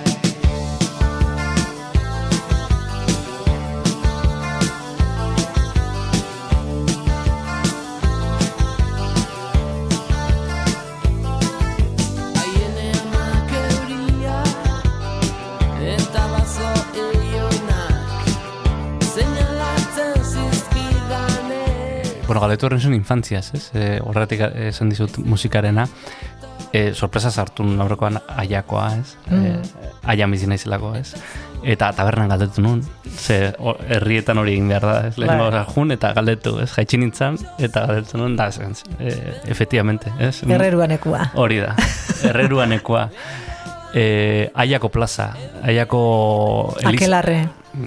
[22.27, 23.65] Bueno, galdetu horren zuen infantziaz, ez?
[23.75, 25.85] E, horretik esan dizut musikarena.
[26.75, 29.13] E, sorpresa sartu aurrekoan aiakoa, ez?
[29.31, 29.45] Mm.
[29.47, 31.13] E, aia bizi naizelako, ez?
[31.67, 32.83] Eta tabernan galdetu nun,
[33.17, 35.15] ze o, herrietan hori egin behar da, ez?
[35.19, 35.39] Lehen Bai.
[35.55, 36.69] gaur jun eta galdetu, ez?
[36.75, 39.15] Jaitsi nintzen, eta galdetu nun, da, ez, e,
[39.55, 40.43] efectivamente, ez?
[40.43, 41.31] Herreruanekua.
[41.39, 41.75] Hori da,
[42.27, 43.09] herreruanekoa.
[43.97, 45.31] E, aiako plaza,
[45.63, 46.03] aiako...
[46.83, 47.39] eliz- Akelarre.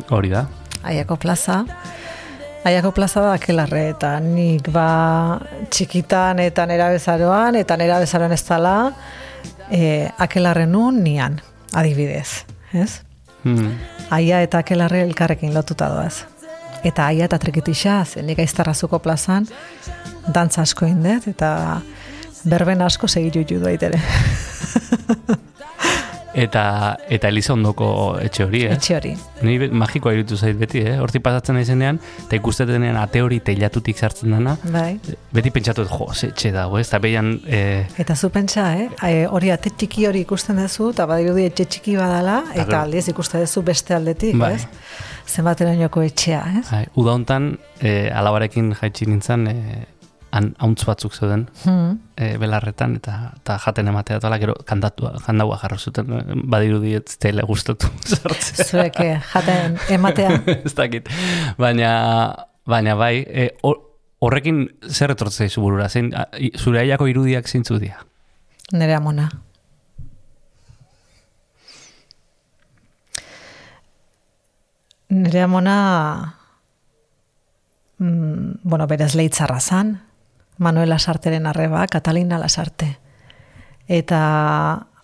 [0.09, 0.47] Hori da.
[0.87, 1.65] Aiako plaza.
[2.67, 5.39] Aiako plaza da akelarre eta nik ba
[5.71, 8.73] txikitan eta nera bezaroan eta nera bezaroan ez dala
[9.71, 11.39] e, akelarre nun nian,
[11.73, 12.43] adibidez,
[12.73, 12.99] ez?
[13.43, 13.77] Hmm.
[14.11, 16.25] Aia eta akelarre elkarrekin lotuta doaz.
[16.83, 19.47] Eta aia eta trikitixa, ze nik aiztarrazuko plazan
[20.27, 21.79] dantza asko indet eta
[22.43, 23.99] berben asko segitu judu ere.
[26.39, 26.63] Eta,
[27.11, 27.89] eta Eliza ondoko
[28.23, 28.75] etxe hori, eh?
[28.77, 29.11] Etxe hori.
[29.43, 30.95] Ni magikoa irutu zait beti, eh?
[31.03, 34.93] Hortik pasatzen naizenean, eta ikustetenean ate hori teilatutik sartzen dena, Bai.
[35.35, 36.87] beti pentsatu jo, ze etxe dago, ez?
[36.87, 38.87] Eta behian, eh, Eta zu pentsa, eh?
[39.03, 43.43] E, hori ate txiki hori ikusten duzu, eta badirudi etxe txiki badala, Eta aldiz ikusten
[43.43, 44.53] duzu beste aldetik, Bai.
[44.55, 44.67] ez?
[45.29, 46.67] Zenbaterainoko etxea, ez?
[46.73, 49.85] ai, uda hontan, eh, alabarekin jaitsi nintzen, eh,
[50.31, 51.99] han, hauntz batzuk zeuden, Hmm.
[52.17, 56.05] eh, belarretan, eta, eta jaten ematea, eta gero kantatua, jandaua jarro zuten,
[56.49, 58.65] badirudi ez zela gustatu sartzea.
[58.65, 60.41] Zuek eh, jaten ematea.
[60.65, 61.09] ez dakit.
[61.57, 61.91] Baina,
[62.65, 63.81] baina bai, e, hor-
[64.19, 65.89] horrekin zer etortzea izu burura?
[65.89, 66.11] Zein,
[66.57, 68.03] zure aiako irudiak zeintzu dira?
[68.71, 69.29] Nere amona.
[75.09, 76.35] Nere amona,
[77.97, 79.95] mm, bueno, berez leitzarra zan,
[80.59, 82.97] Manuel Lasarteren arreba, Catalina Lasarte.
[83.87, 84.19] Eta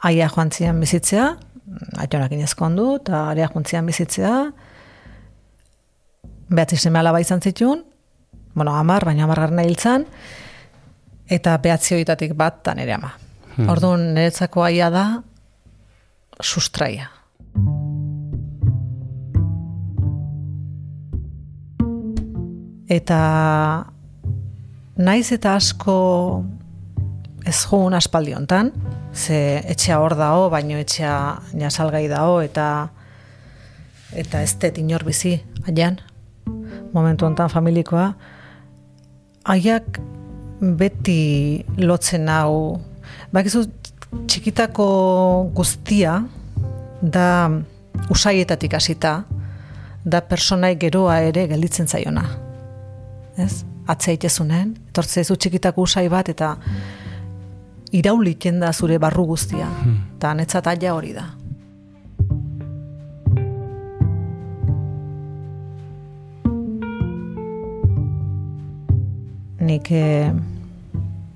[0.04, 1.30] aia joan zian bizitzea,
[2.04, 4.34] aitonak inezkondu, eta aria joan zian bizitzea,
[6.52, 7.86] behatzi seme alaba izan zitun,
[8.54, 10.06] bueno, amar, baina amar garna hiltzan,
[11.26, 13.15] eta behatzi horietatik bat da nere ama.
[13.56, 13.72] Hmm.
[13.72, 15.08] Orduan, niretzako aia da,
[16.44, 17.10] sustraia.
[22.91, 23.24] Eta
[24.98, 26.44] naiz eta asko
[27.46, 28.72] ez jugun aspaldi hontan,
[29.14, 31.16] ze etxea hor dao, baino etxea
[31.54, 32.90] nasalgai dao, eta
[34.16, 35.36] eta ez dut inor bizi,
[35.68, 36.00] aian,
[36.94, 38.14] momentu hontan familikoa,
[39.44, 40.00] aiak
[40.80, 42.80] beti lotzen hau,
[43.36, 43.66] bakizu
[44.26, 44.88] txikitako
[45.54, 46.22] guztia
[47.02, 47.52] da
[48.10, 49.20] usaietatik hasita,
[50.06, 52.26] da personai geroa ere gelditzen zaiona.
[53.38, 53.66] Ez?
[53.86, 56.56] Atzea itezunen, etortze zu txikitako usai bat eta
[57.93, 59.67] irauliken da zure barru guztia.
[60.17, 61.28] Eta netzat aia hori da.
[69.65, 70.30] Nik eh,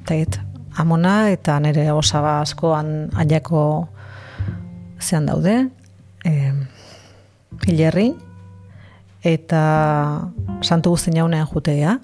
[0.06, 0.38] teit,
[0.78, 3.62] amona eta nire osaba askoan aiako
[5.02, 5.56] zean daude,
[6.26, 6.52] eh,
[7.66, 8.12] hilerri,
[9.26, 9.64] eta
[10.62, 11.98] santu guzti jaunean jutea,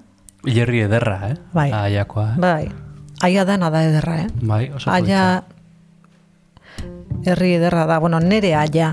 [0.46, 1.36] Ilerri ederra, eh?
[1.52, 1.70] Bai.
[1.72, 2.40] Aiakoa, eh?
[2.40, 2.68] bai,
[3.26, 4.26] aia da nada ederra, eh?
[4.42, 5.42] Bai, oso Aia
[7.26, 8.92] herri ederra da, bueno, nere aia.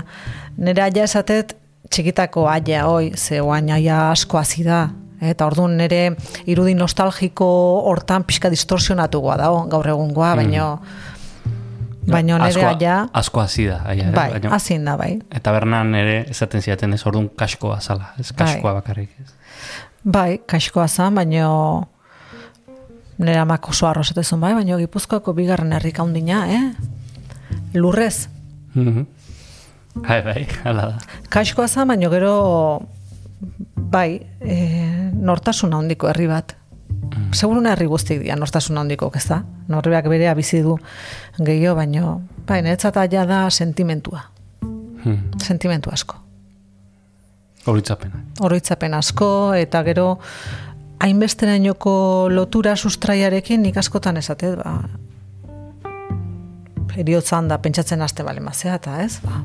[0.56, 1.56] Nere aia esatet
[1.90, 4.88] txikitako aia, oi, ze oain aia asko hazi da.
[5.20, 6.16] eh, Eta orduan nere
[6.50, 7.46] irudi nostalgiko
[7.90, 10.80] hortan pixka distorsionatugoa da, gaur egungoa, baino,
[12.06, 14.12] baino nere Asko- aia, Asko hasi da, aia, eh?
[14.12, 15.18] bai, Baina- hazin da, bai.
[15.30, 18.80] Eta bernan ere esaten ziaten ez orduan kaskoa zala, ez kaskoa Bai.
[18.82, 19.10] bakarrik.
[19.22, 19.30] Ez.
[20.04, 21.88] Bai, kaixkoa zan, baino
[23.18, 26.72] nire amak oso arrozatezun bai, baino Gipuzkoako bigarren herrik handina, eh?
[27.74, 28.28] Lurrez.
[28.74, 29.06] Mhm.
[29.94, 30.98] Bai, bai, hala da.
[31.32, 32.34] Kaixkoa zan, baino gero
[33.94, 34.58] bai, e,
[35.14, 36.56] nortasun handiko herri bat.
[37.32, 39.40] Seguruna herri guztik dira nortasun handiko, ez da?
[39.68, 40.76] Norbeak berea bizi du
[41.38, 44.26] gehiago, baino, bai, niretzat aia da sentimentua.
[44.60, 45.30] Hmm.
[45.40, 46.23] Sentimentu asko.
[47.66, 48.20] Oroitzapena.
[48.40, 50.18] Horitzapen asko, eta gero
[51.04, 54.76] hainbesterainoko lotura sustraiarekin nik askotan esate, ba,
[56.96, 59.42] eriotzan da pentsatzen aste bale mazea, eta ez, ba,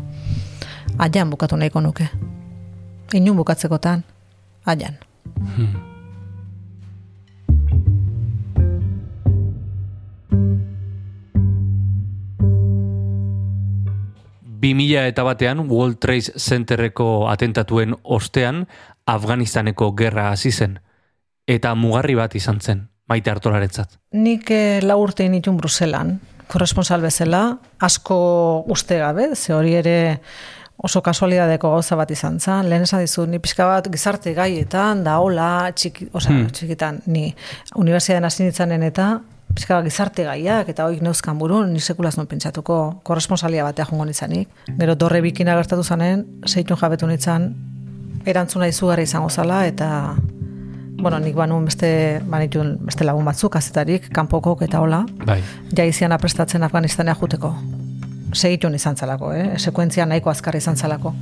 [1.06, 2.10] aian bukatu nahiko nuke.
[3.14, 4.04] Inun bukatzekotan,
[4.66, 5.00] aian.
[5.56, 5.88] Hmm.
[14.62, 18.65] 2000 eta batean World Trade Centerreko atentatuen ostean
[19.06, 20.80] Afganistaneko gerra hasi zen
[21.50, 23.98] eta mugarri bat izan zen maite hartolaretzat.
[24.13, 26.19] Nik eh, lau urte nitun Bruselan,
[26.50, 27.43] korresponsal bezala,
[27.82, 28.19] asko
[28.69, 29.98] uste gabe, ze hori ere
[30.78, 35.17] oso kasualidadeko gauza bat izan zen, lehen esan dizu, ni pixka bat gizarte gaietan, da
[35.19, 36.54] hola, txiki, osa, hmm.
[36.56, 37.34] txikitan, ni
[37.76, 39.10] universiadean hasi nintzenen eta
[39.56, 44.50] pixka gizarte gaiak, eta hoik neuzkan burun, ni sekulaz non pentsatuko, korresponsalia batea jongo nitzanik.
[44.78, 47.50] Gero dorre bikina gertatu zanen, seitun jabetu nitzan,
[48.26, 50.16] erantzuna izugarri izango zala, eta
[51.00, 55.42] bueno, nik banun beste, banitun beste lagun batzuk, azetarik, kanpokok eta hola, Bai.
[55.76, 57.54] ja izian aprestatzen Afganistanea juteko.
[58.34, 59.58] Segitun izan zalako, eh?
[59.58, 61.16] Sekuentzia nahiko azkar izan zalako.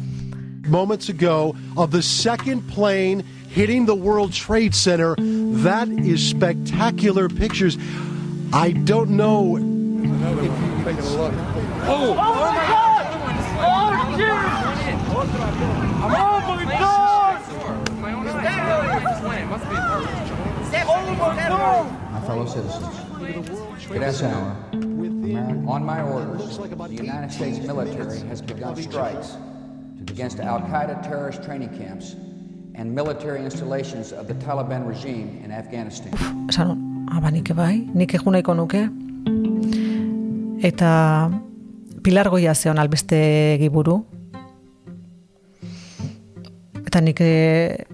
[0.67, 5.15] moments ago of the second plane hitting the World Trade Center.
[5.63, 7.77] That is spectacular pictures.
[8.53, 9.57] I don't know.
[9.57, 10.49] if you
[10.83, 11.17] can see-
[11.89, 13.05] Oh, my God!
[13.59, 14.37] Oh, Jesus!
[20.89, 21.91] Oh, my God!
[22.11, 22.85] My fellow citizens,
[23.87, 24.55] Cadet hour,
[25.67, 29.35] on my orders, the United States military has begun strikes
[30.07, 32.15] against Al Qaeda terrorist training camps
[32.75, 36.13] and military installations of the Taliban regime in Afghanistan.
[37.07, 38.83] Aba nik bai, nik egun nahiko nuke,
[40.67, 41.29] eta
[42.03, 44.01] Pilar Goia zeon albeste giburu,
[46.83, 47.85] eta nik e,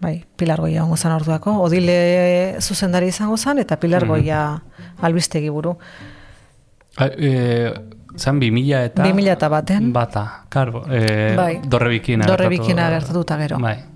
[0.00, 4.08] bai, Pilar Goia ongo zan orduako, odile zuzendari izango zan, eta Pilar Mhm.
[4.08, 4.42] Goia
[5.00, 5.76] albiste giburu.
[6.96, 7.72] A, e,
[8.16, 9.02] zan bi eta...
[9.02, 9.92] Bi mila eta baten.
[9.92, 10.84] Bata, karbo.
[10.90, 11.60] E, Bai.
[11.64, 12.26] Dorre bikina.
[12.26, 13.58] Dorre gertatuta gero.
[13.58, 13.91] Bai.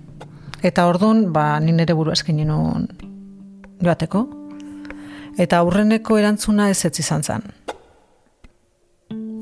[0.66, 2.88] Eta ordun ba, ni nere buru eskin nun
[3.84, 4.24] joateko.
[5.38, 7.44] Eta aurreneko erantzuna ez ez izan zen.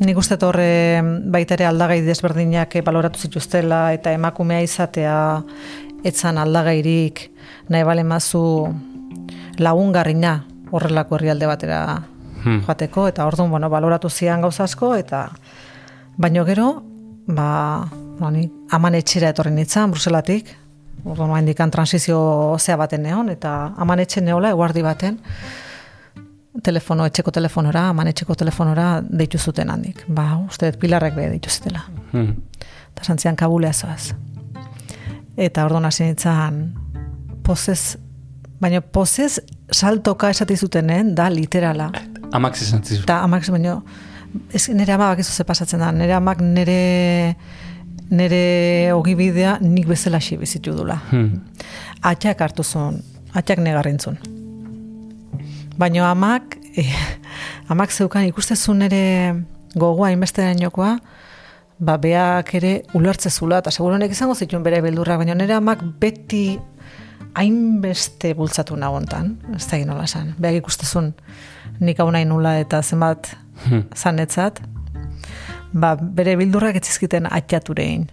[0.04, 1.00] Nik uste horre
[1.32, 5.18] baita ere aldagai desberdinak baloratu zituztela eta emakumea izatea
[6.04, 7.30] etzan aldagairik
[7.70, 8.42] nahi bale mazu
[9.58, 11.84] lagungarrina horrelako herrialde batera
[12.44, 12.60] Hmm.
[12.66, 15.30] joateko eta orduan bueno, baloratu zian gauza asko eta
[16.20, 16.82] baino gero
[17.26, 17.88] ba,
[18.20, 20.52] ba ni aman etxera etorri nintzen Bruselatik
[21.04, 25.20] orduan ba, indikan transizio zea baten neon eta aman etxe neola eguardi baten
[26.64, 30.04] telefono etxeko telefonora, aman etxeko telefonora deitu zuten handik.
[30.08, 31.82] Ba, uste dut pilarrek be deitu zutela.
[32.12, 32.36] Hmm.
[32.92, 34.14] Eta santzian kabulea zoaz.
[35.36, 36.62] Eta orduan hasi nintzen
[37.44, 37.96] pozez,
[38.62, 39.40] baina pozez
[39.72, 41.90] saltoka esati zutenen da literala.
[42.32, 43.02] Amak izan zizu.
[43.02, 43.80] Eta amak baino,
[44.52, 47.34] ez, nire ama bakizu ze pasatzen da, nire amak nire
[48.10, 51.00] nire ogibidea nik bezala bizitu dula.
[51.10, 51.40] Hmm.
[52.02, 54.18] Atxak hartu zuen, atxak negarrintzun.
[55.78, 56.94] Baina amak, eh,
[57.68, 59.34] amak zeukan ikustezun ere
[59.74, 60.98] gogoa inbesterainokoa,
[61.78, 66.58] ba beak ere ulertze zula, eta seguronek izango zituen bere beldurrak, baina nire amak beti
[67.34, 70.34] hainbeste bultzatu nagontan, ez da nola esan.
[70.38, 71.14] Beak ikustezun
[71.80, 73.34] nik hau nahi nula eta zenbat
[73.68, 73.84] Hmm.
[73.94, 74.60] zanetzat,
[75.74, 78.06] ba bere bildurrak etzizkiten atxaturein.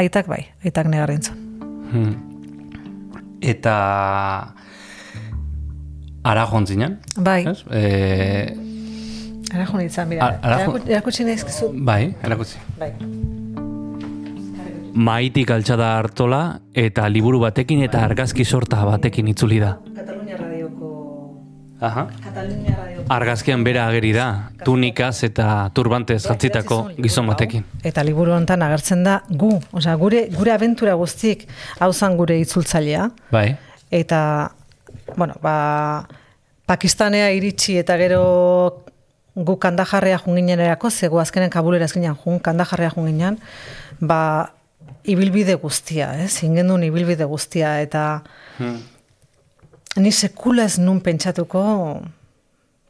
[0.00, 1.36] Aitak bai, aitak negarrintzun.
[1.92, 2.14] Hmm.
[3.42, 3.74] Eta
[6.24, 6.98] ara joan zinen?
[7.18, 7.42] Bai.
[7.50, 7.64] Ez?
[7.70, 8.56] E,
[9.52, 10.24] Ara jo nintzen, mira.
[10.24, 11.66] Ara- ara Erakutsi nahizkizu.
[11.84, 12.56] bai, erakutsi.
[12.80, 12.92] Bai.
[14.94, 19.74] Maitik altxada hartola eta liburu batekin eta argazki sorta batekin itzuli da.
[21.82, 22.06] Aha.
[22.22, 23.04] Katalunia radioko...
[23.10, 24.26] Argazkian bera ageri da,
[24.64, 27.66] tunikaz eta turbantez jantzitako gizon batekin.
[27.82, 31.48] Eta liburu hontan agertzen da gu, osea, gure gure abentura guztik
[31.82, 33.48] hau zan gure itzultzailea Bai.
[33.90, 34.52] eta
[35.16, 36.06] bueno, ba
[36.70, 38.22] Pakistanea iritsi eta gero
[39.34, 43.38] gu kandajarrea junginenerako, zego azkenen kabulera azkenean jun, kandajarrea junginean,
[44.00, 44.52] ba
[45.04, 46.44] ibilbide guztia, ez?
[46.46, 48.22] Ingendun ibilbide guztia eta
[49.96, 51.62] ni sekula ez nun pentsatuko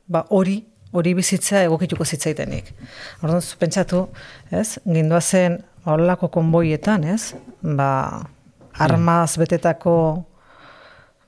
[0.06, 0.62] ba hori
[0.92, 2.72] hori bizitza egokituko zitzaitenik.
[3.22, 4.06] Orduan zu pentsatu,
[4.50, 4.78] ez?
[4.84, 7.32] Gindua zen horrelako konboietan, ez?
[7.62, 7.88] Ba
[8.78, 9.94] armaz betetako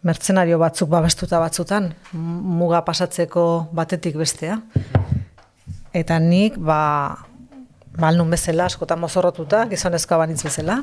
[0.05, 4.59] mertzenario batzuk babestuta batzutan, muga pasatzeko batetik bestea.
[5.96, 7.16] Eta nik, ba,
[7.96, 10.82] balnun bezala, askotan mozorrotuta, gizonezkoa banitz bezala,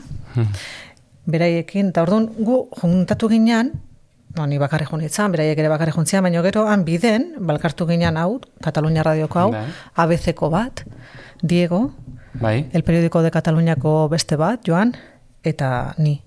[1.29, 3.73] beraiekin, eta orduan gu juntatu ginean,
[4.37, 8.39] no, ni bakarri junitzen, beraiek ere bakarri juntzian, baina gero han biden, balkartu ginean hau,
[8.63, 9.65] Katalunia radioko hau, Bai.
[9.95, 10.85] ABC-ko bat,
[11.41, 11.91] Diego,
[12.33, 12.69] Bai.
[12.71, 14.95] El periódico de Kataluniako beste bat, joan,
[15.43, 16.21] eta ni.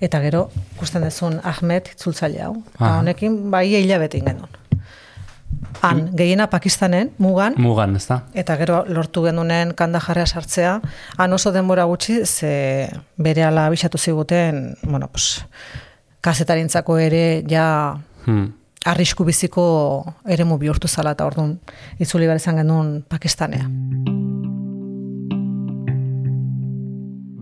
[0.00, 2.54] Eta gero, ikusten dezun Ahmed itzultzaile hau.
[2.78, 2.98] Aha.
[3.00, 4.54] honekin, bai hilabete ingen genuen.
[5.82, 8.22] Han, gehiena Pakistanen, mugan, Mugan, ez da?
[8.34, 10.80] eta gero lortu genunen kandajarrea sartzea,
[11.16, 15.44] han oso denbora gutxi, ze bere ala abisatu ziguten, bueno, pues,
[16.20, 18.52] kazetarintzako ere ja Hmm.
[18.84, 21.58] arrisku biziko eremu bihurtu zala eta orduan
[21.98, 23.68] itzuli behar izan genuen Pakistanea.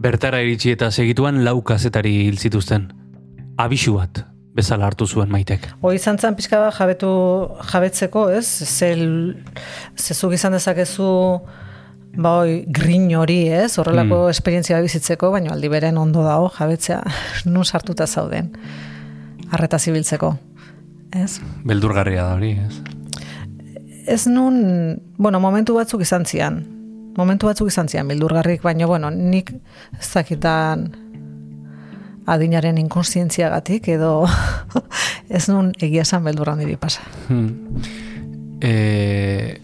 [0.07, 2.87] Bertara iritsi eta segituan lau kazetari hil zituzten.
[3.59, 4.21] Abisu bat,
[4.55, 5.65] bezala hartu zuen maitek.
[5.83, 7.11] Hoi izan zen pixka bat jabetu
[7.73, 8.47] jabetzeko, ez?
[8.47, 9.35] Zel,
[9.97, 11.09] zezuk izan dezakezu
[12.17, 13.79] ba hoi, grin hori, ez?
[13.79, 14.31] Horrelako Mm.
[14.31, 17.03] esperientzia bizitzeko, baina aldi beren ondo dago jabetzea
[17.47, 18.53] nun sartuta zauden.
[19.51, 20.37] Arreta zibiltzeko.
[21.13, 21.41] Ez?
[21.65, 22.81] Beldurgarria da hori, ez?
[24.07, 26.65] Ez nun, bueno, momentu batzuk izan zian.
[27.17, 29.53] Momentu batzuk izan zian, bildurgarrik, baina, bueno, nik
[29.99, 30.91] ez dakitan
[32.27, 34.27] adinaren inkonstientziagatik edo
[35.37, 37.03] ez nun egia esan beldurra niri pasa.
[37.29, 37.81] Hmm.
[38.61, 39.61] E,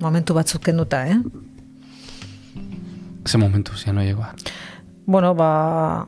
[0.00, 1.16] Momentu batzuk kenduta, eh?
[3.26, 4.34] Ze momentu zian oiegoa.
[5.06, 6.06] Bueno, ba,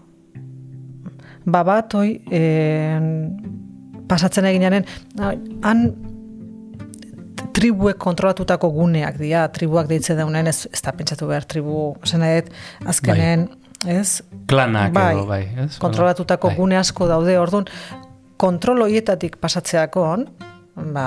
[1.44, 3.00] ba bat, oi, eh,
[4.08, 4.86] pasatzen eginaren,
[5.62, 5.82] han
[7.56, 12.50] tribuek kontrolatutako guneak dira, tribuak deitzen daunen, ez, ez da pentsatu behar tribu, zen edet,
[12.86, 13.46] azkenen,
[13.88, 14.20] ez?
[14.50, 15.70] Klanak Bai, edo, bai, ez?
[15.82, 16.56] kontrolatutako Bai.
[16.58, 17.68] gune asko daude, orduan,
[18.40, 20.26] kontrol hoietatik pasatzeakon,
[20.92, 21.06] ba,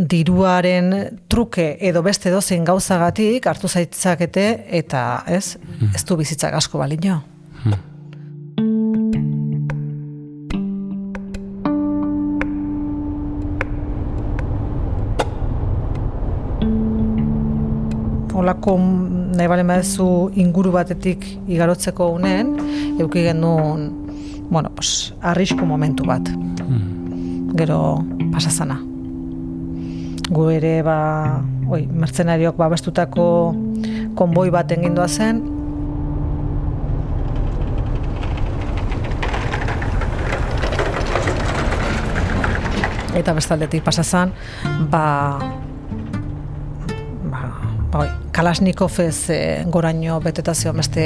[0.00, 4.46] diruaren truke edo beste dozein gauzagatik hartu zaitzakete
[4.80, 5.58] eta ez,
[5.94, 7.20] ez du bizitzak asko balino.
[18.40, 18.78] Olako
[19.36, 22.54] nahi bale maezu inguru batetik igarotzeko unen,
[22.96, 23.90] euki genuen,
[24.48, 26.32] bueno, pues, arrisku momentu bat.
[27.60, 27.98] Gero
[28.32, 28.89] pasazana.
[30.30, 30.96] Gu ere, ba,
[31.74, 33.24] oi, mertzenariok babestutako
[34.14, 35.40] konboi bat engindua zen,
[43.18, 44.30] eta bestaldetik pasazan,
[44.92, 45.02] ba,
[47.26, 47.42] ba,
[47.90, 51.04] ba, oi, Kalashnikov ez e, goraino betetazio beste,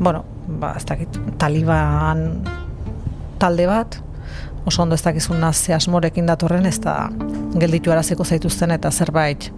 [0.00, 0.24] bueno,
[0.58, 2.42] ba, ez dakit, taliban
[3.38, 4.00] talde bat,
[4.66, 7.12] oso ondo ez dakizuna ze asmorekin datorren, ez da
[7.54, 9.50] gelditu araziko zaituzten eta zerbait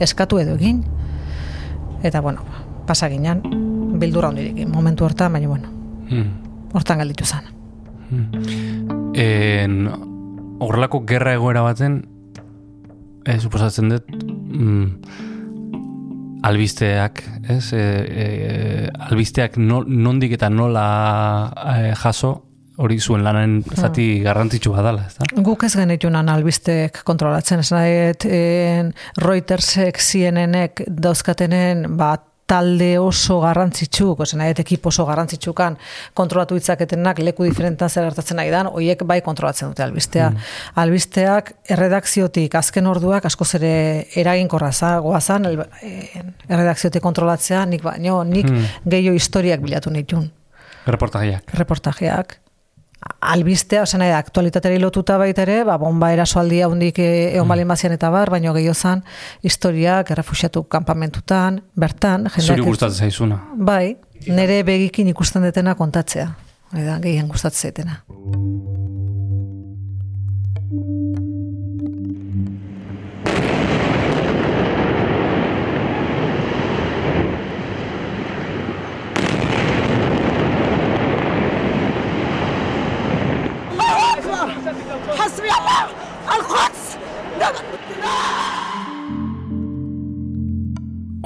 [0.00, 0.82] eskatu edo egin.
[2.02, 2.44] Eta, bueno,
[2.86, 3.42] pasaginan,
[3.98, 5.68] bildurra hondirekin, momentu hortan, baina, bueno,
[6.08, 6.30] Hmm.
[6.72, 7.44] hortan gelditu zen.
[9.14, 9.90] En,
[10.58, 12.06] horrelako gerra egoera baten,
[13.26, 14.86] e, suposatzen dut, mm,
[16.42, 17.72] albisteak, ez?
[17.72, 22.47] E, e, albisteak no, nondik eta nola e, jaso,
[22.78, 25.26] hori zuen lanen zati garrantzitsua dala, ez da?
[25.42, 32.14] Guk ez genitunan albistek kontrolatzen, ez nahet, en, Reutersek, CNNek dauzkatenen, ba,
[32.48, 35.74] talde oso garrantzitsuk, ozen nahet, ekip oso garrantzitsukan
[36.16, 40.30] kontrolatu ditzaketenak leku diferentan zer gertatzen nahi dan, hoiek bai kontrolatzen dute albistea.
[40.80, 43.74] Albisteak erredakziotik azken orduak askoz ere
[44.16, 48.64] eraginkorra za, goazan, el, eh, erredakziotik kontrolatzea, nik baino, nik Hmm.
[48.88, 50.30] gehiago historiak bilatu nitun
[50.86, 51.52] Reportajeak.
[51.52, 52.38] reportajeak.
[53.20, 57.94] Albistea, ozen nahi, aktualitateri lotuta baita ere, ba, bomba erasoaldi handik e, egon balin bazian
[57.94, 59.04] eta bar, baino gehiago zan,
[59.46, 62.66] historiak, errefusiatu kanpamentutan, bertan, Zuri jendeak...
[62.72, 63.40] gustatzen zaizuna.
[63.54, 63.96] Bai,
[64.26, 66.30] nire begikin ikusten detena kontatzea.
[66.72, 68.02] Hori da, gehien gustatzen zaitena.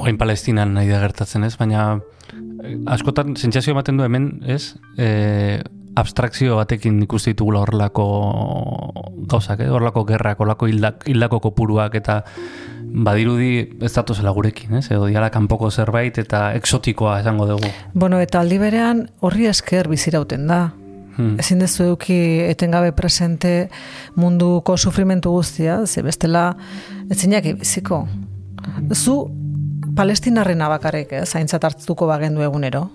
[0.03, 4.75] Orain Palestinan nahi da gertatzen ez, baina eh, askotan sentsazio ematen du hemen, ez?
[4.99, 5.63] E,
[5.95, 8.07] abstrakzio batekin ikusi ditugula horrelako
[9.31, 9.71] gauzak, eh?
[9.71, 12.23] horrelako gerrak, horrelako hildak, hildako kopuruak eta
[12.93, 14.87] badirudi ez datozela gurekin, ez?
[14.91, 17.71] Edo diala kanpoko zerbait eta exotikoa esango dugu.
[17.95, 20.63] Bueno, eta aldi berean horri esker bizirauten da.
[21.17, 21.37] Hmm.
[21.41, 23.69] Ezin dezu eduki etengabe presente
[24.17, 26.57] munduko sufrimentu guztia, ze bestela
[27.11, 28.07] etzinak biziko.
[28.95, 29.17] Zu
[29.97, 32.87] palestinarrena bakarrik, ez, zaintzat hartuko bagendu egunero.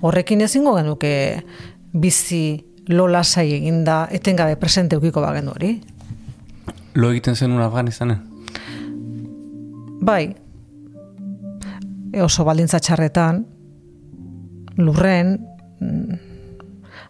[0.00, 1.12] Horrekin ezingo genuke
[1.92, 5.72] bizi lola sai eginda etengabe presente eukiko bagendu hori.
[6.94, 8.20] Lo egiten zenun Afganistanen?
[10.00, 10.34] Bai,
[12.12, 13.42] e oso baldintza txarretan,
[14.78, 15.34] lurren,
[15.80, 16.27] mm,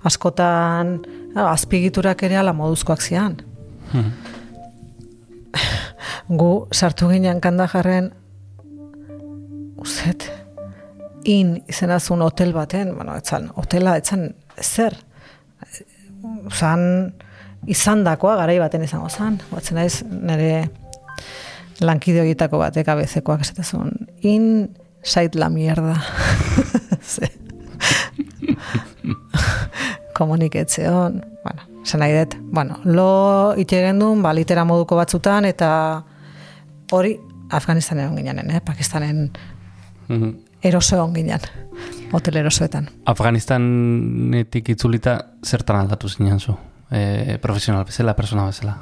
[0.09, 0.99] askotan
[1.39, 3.37] azpigiturak ere ala moduzkoak zian.
[6.29, 8.11] Gu sartu ginen kandajarren
[9.79, 10.29] uzet
[11.29, 14.31] in izenazun hotel baten, bueno, etzan, hotela etzan
[14.63, 14.97] zer.
[16.53, 16.85] Zan
[17.69, 19.39] izan dakoa, garai baten izango zan.
[19.51, 20.69] Batzen naiz nire
[21.85, 23.93] lankide horietako batek abezekoak esatezun.
[24.23, 25.99] In sait la mierda.
[27.13, 27.31] Ze.
[30.19, 32.35] Komuniketzeon, bueno, zen nahi dut.
[32.51, 35.71] Bueno, lo itxegen duen, ba, litera moduko batzutan, eta
[36.93, 37.15] hori
[37.51, 38.61] Afganistanen egon ginen, eh?
[38.61, 39.31] Pakistanen
[40.09, 40.35] Mhm.
[40.63, 41.41] eroso egon ginen,
[42.13, 42.89] hotel erosoetan.
[43.07, 46.57] Afganistanetik itzulita zertan aldatu zinen zu?
[46.91, 48.77] E, profesional bezala, persona bezala.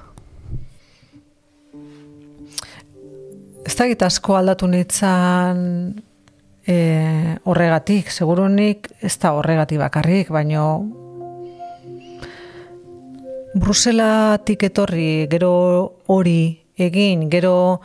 [3.66, 6.02] Ez da asko aldatu nitzan
[6.66, 11.05] e, horregatik, segurunik ez da horregatik bakarrik, baino
[13.56, 15.50] Bruselatik etorri, gero
[16.12, 16.40] hori
[16.76, 17.80] egin, gero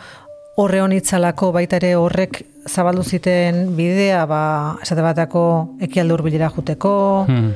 [0.59, 4.41] horre honitzalako baita ere horrek zabaldu ziten bidea, ba,
[4.84, 5.43] esate batako
[5.88, 7.53] ekialde hurbilera juteko, Hmm.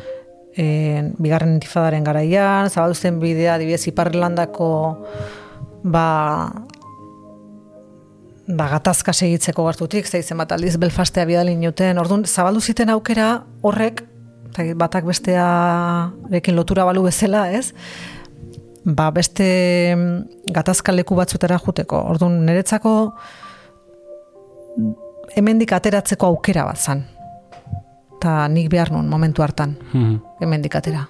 [0.56, 4.70] en, bigarren intifadaren garaian, zabaldu zen bidea, adibidez, Iparrlandako
[5.84, 6.54] ba,
[8.48, 14.06] ba, gatazka segitzeko gartutik, zeitzen bat aldiz Belfastea bidalin nuten, orduan, zabaldu ziten aukera horrek,
[14.76, 17.74] batak bestearekin lotura balu bezala, ez?
[18.86, 22.04] Ba, beste mm, gatazka leku batzutera juteko.
[22.12, 23.14] Orduan, niretzako
[25.36, 27.04] hemendik ateratzeko aukera bat zan.
[28.22, 30.20] Ta nik behar nun momentu hartan, Mhm.
[30.42, 31.08] hemendik atera.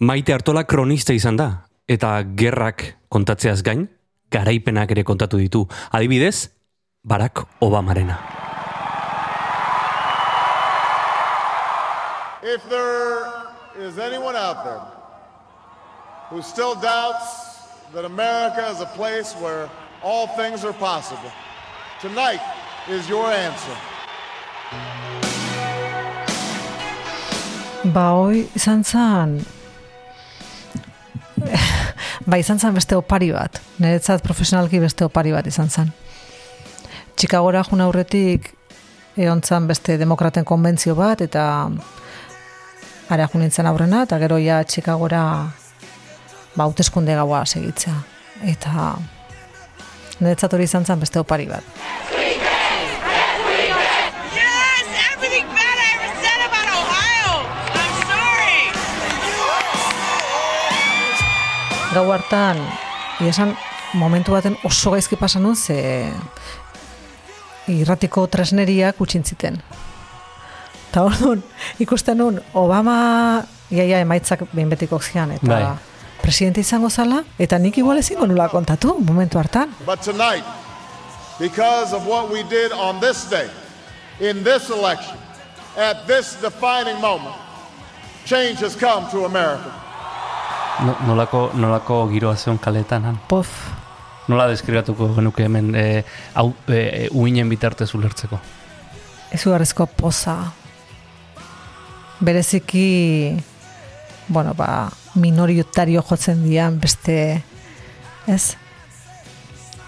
[0.00, 1.48] Maite Artola kronista izan da,
[1.88, 3.88] eta gerrak kontatzeaz gain,
[4.30, 5.66] garaipenak ere kontatu ditu.
[5.92, 6.48] Adibidez,
[7.06, 8.16] Barack Obamarena.
[12.42, 13.26] If there
[13.78, 14.80] is anyone out there
[16.30, 17.26] who still doubts
[17.92, 19.68] that America is a place where
[20.02, 21.32] all things are possible,
[22.00, 22.40] tonight
[22.88, 23.76] is your answer.
[27.84, 29.40] Ba, hoi izan zan,
[32.26, 33.60] ba, izan zan beste opari bat.
[33.78, 35.92] Niretzat profesionalki beste opari bat izan zan.
[37.16, 38.52] Txikagora jun aurretik
[39.20, 41.44] egon zan beste demokraten konbentzio bat, eta
[43.10, 45.22] ara jun nintzen aurrena, eta gero ja Txikagora
[46.54, 47.96] ba, hauteskunde gaua segitzea.
[48.52, 48.94] Eta
[50.20, 51.64] niretzat hori izan zan beste opari bat.
[61.90, 62.60] Gau hartan,
[63.26, 63.56] esan
[63.98, 66.06] momentu baten oso gaizki pasan nun, ze
[67.66, 69.58] irratiko tresneriak utxintziten.
[70.90, 71.42] Eta orduan,
[71.82, 73.42] ikusten nun, Obama,
[73.74, 75.74] iaia emaitzak behin betiko zian, eta Bai.
[76.22, 79.74] presidente izango zala, eta nik igual ezingo nula kontatu, momentu hartan.
[79.84, 80.46] But tonight,
[81.40, 83.50] because of what we did on this day,
[84.20, 85.18] in this election,
[85.76, 87.34] at this defining moment,
[88.24, 89.89] change has come to America.
[90.84, 93.18] No, nolako, nolako giroa zeon kaletan, han?
[93.28, 93.50] Pof.
[94.28, 95.84] Nola deskribatuko genuke hemen e,
[96.38, 98.38] hau, e, uinen bitartez ulertzeko?
[99.34, 100.36] Ezugarrizko poza.
[102.20, 103.36] Bereziki,
[104.28, 107.42] bueno, ba, minoritario jotzen dian beste,
[108.26, 108.56] ez,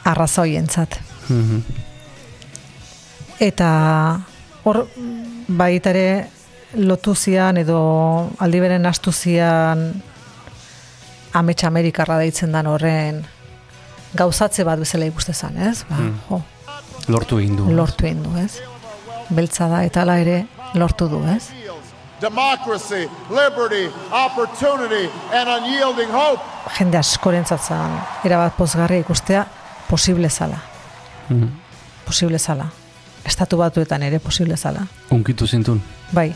[0.05, 0.99] arrazoientzat.
[1.28, 1.62] Mhm.
[3.43, 3.68] Eta
[4.64, 4.84] hor
[5.49, 6.28] baita ere
[6.78, 7.78] lotu zian edo
[8.38, 8.86] aldi beren
[11.32, 13.24] astu zian amets Amerikarra deitzen dan horren
[14.14, 15.84] gauzatze bat bezala ikuste zan, ez?
[15.88, 16.18] Ba, Mm.
[16.30, 16.42] jo,
[17.08, 17.70] Lortu egin du.
[17.74, 18.60] lortu egin du, ez?
[19.30, 21.48] Beltza da eta hala ere lortu du, ez?
[22.20, 26.40] Democracy, liberty, opportunity, and unyielding hope.
[26.78, 29.46] Jende askorentzat zan, erabat pozgarri ikustea
[29.88, 30.58] posible zala,
[31.28, 31.48] Mhm.
[32.06, 32.66] posible zala.
[33.24, 34.86] Estatu batuetan ere posible zala.
[35.10, 35.82] Unkitu zintun.
[36.12, 36.34] Bai,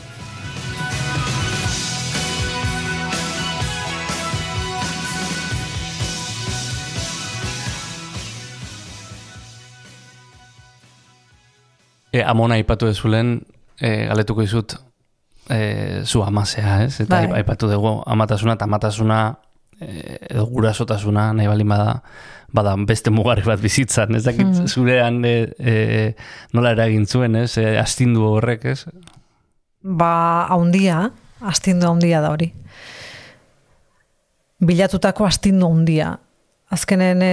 [12.16, 13.34] E, amona aipatu dezulen,
[13.80, 14.76] e, galetuko izut,
[15.50, 15.58] e,
[16.04, 17.00] zu amazea, ez?
[17.04, 17.40] Eta Bai.
[17.42, 19.18] aipatu dugu amatasuna eta amatasuna
[19.80, 22.00] e, edo gurasotasuna nahi balin bada
[22.56, 24.66] bada beste mugarri bat bizitzan, ez dakit Mm.
[24.70, 25.74] zurean e, e,
[26.56, 27.58] nola eragin zuen, ez?
[27.58, 28.86] E, astindu horrek, ez?
[29.86, 31.10] ba, haundia,
[31.46, 32.48] astindu haundia da hori.
[34.66, 36.18] Bilatutako astindu haundia.
[36.70, 37.30] azkenen e,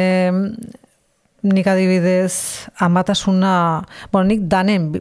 [1.43, 4.91] nik adibidez amatasuna, bueno, nik danen,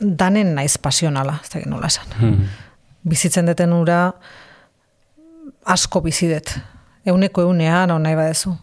[0.00, 2.14] danen naiz pasionala, ez dakit nola esan.
[2.20, 2.46] Hmm.
[3.04, 4.12] Bizitzen deten ura
[5.64, 6.54] asko bizidet.
[7.04, 8.54] Euneko eunean, hau nahi badezu.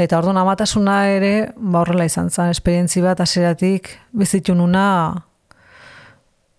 [0.00, 4.84] Eta orduan amatasuna ere, ba horrela izan zen, esperientzi bat hasieratik bizitu nuna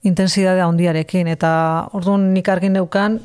[0.04, 1.30] intensidade handiarekin.
[1.32, 1.52] Eta
[1.98, 3.20] orduan nik argin neukan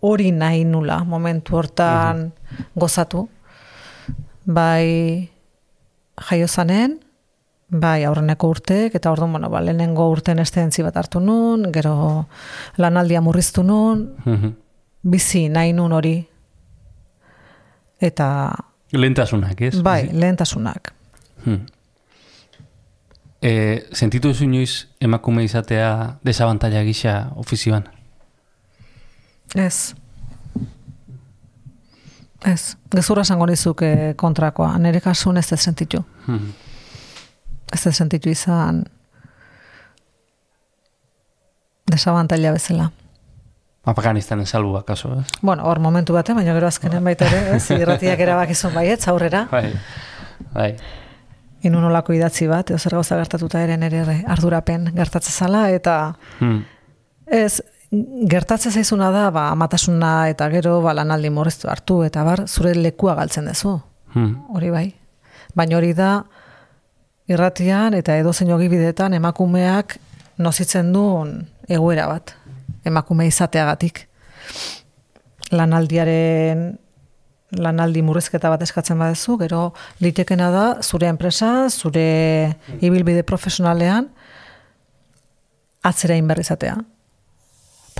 [0.00, 2.30] hori nahi nula momentu hortan
[2.74, 3.28] gozatu.
[4.46, 5.28] Bai
[6.28, 6.98] jaio zanen,
[7.70, 12.26] bai aurreneko urteek, eta orduan, bueno, ba, lehenengo urten estentzi bat hartu nun, gero
[12.78, 14.54] lanaldia murriztu nun, Mhm.
[15.02, 16.28] bizi nahi nun hori.
[18.00, 18.54] Eta,
[18.92, 19.82] Lehentasunak, ez?
[19.82, 20.92] bai, lehentasunak.
[21.44, 21.66] Hmm.
[23.42, 27.84] E, sentitu duzu inoiz emakume izatea desabantaila gisa ofizioan?
[29.54, 29.94] Ez.
[32.44, 32.76] Ez.
[32.90, 34.78] Gezurra esango nizuk eh, kontrakoa.
[34.78, 36.04] Nere kasun ez ez sentitu.
[36.26, 36.52] Hmm.
[37.72, 38.84] Ez ez sentitu izan
[41.90, 42.90] desabantaila bezala.
[43.90, 45.26] Afganistanen salbu akaso, ez?
[45.42, 47.64] Bueno, hor momentu batean, baina gero azkenen baita ere, ez?
[47.80, 49.46] Irratiak erabakizun baietz, aurrera.
[49.50, 49.70] Bai,
[50.54, 50.70] bai.
[51.66, 55.96] Inun olako idatzi bat, edo zer gauza gertatuta ere nere ardurapen gertatze zala, eta
[56.38, 56.62] Hmm.
[57.26, 62.74] ez, gertatze zaizuna da, ba, amatasuna eta gero, ba, lanaldi morreztu hartu, eta bar, zure
[62.74, 63.80] lekua galtzen dezu.
[64.14, 64.36] Hmm.
[64.54, 64.86] Hori bai.
[65.58, 66.10] Baina hori da,
[67.30, 69.98] irratian eta edo zein ogibidetan emakumeak
[70.38, 72.34] nozitzen duen egoera bat.
[72.86, 74.06] Emakume izateagatik.
[75.50, 76.70] Lanaldiaren
[77.58, 84.06] lanaldi murrizketa bat eskatzen badezu, gero litekena da zure enpresa, zure ibilbide profesionalean
[85.82, 86.78] atzera inberri izatea.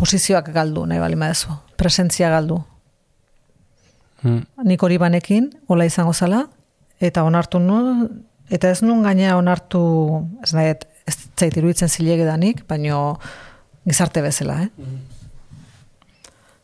[0.01, 2.57] Posizioak galdu nahi bali badezu, presentzia galdu.
[4.23, 4.43] Hmm.
[4.65, 6.47] Nik hori banekin, hola izango zala,
[7.01, 8.09] eta onartu nu,
[8.49, 9.81] eta ez nun gaina onartu,
[10.45, 10.75] ez nahi,
[11.09, 13.19] ez zait iruditzen zilege danik, baino
[13.85, 14.69] gizarte bezala, eh?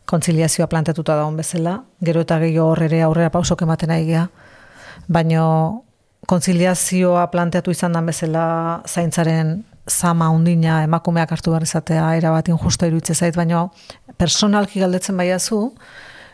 [0.06, 4.26] Kontziliazioa planteatuta daun bezala, gero eta gehiago hor ere aurrera pausok ematen ari gea,
[5.08, 5.46] baino
[6.26, 8.46] kontziliazioa planteatu izan dan bezala
[8.86, 9.58] zaintzaren
[9.90, 13.70] zama undina emakumeak hartu behar izatea erabat injusto iruditze zait, baino
[14.18, 15.60] personalki galdetzen baiazu,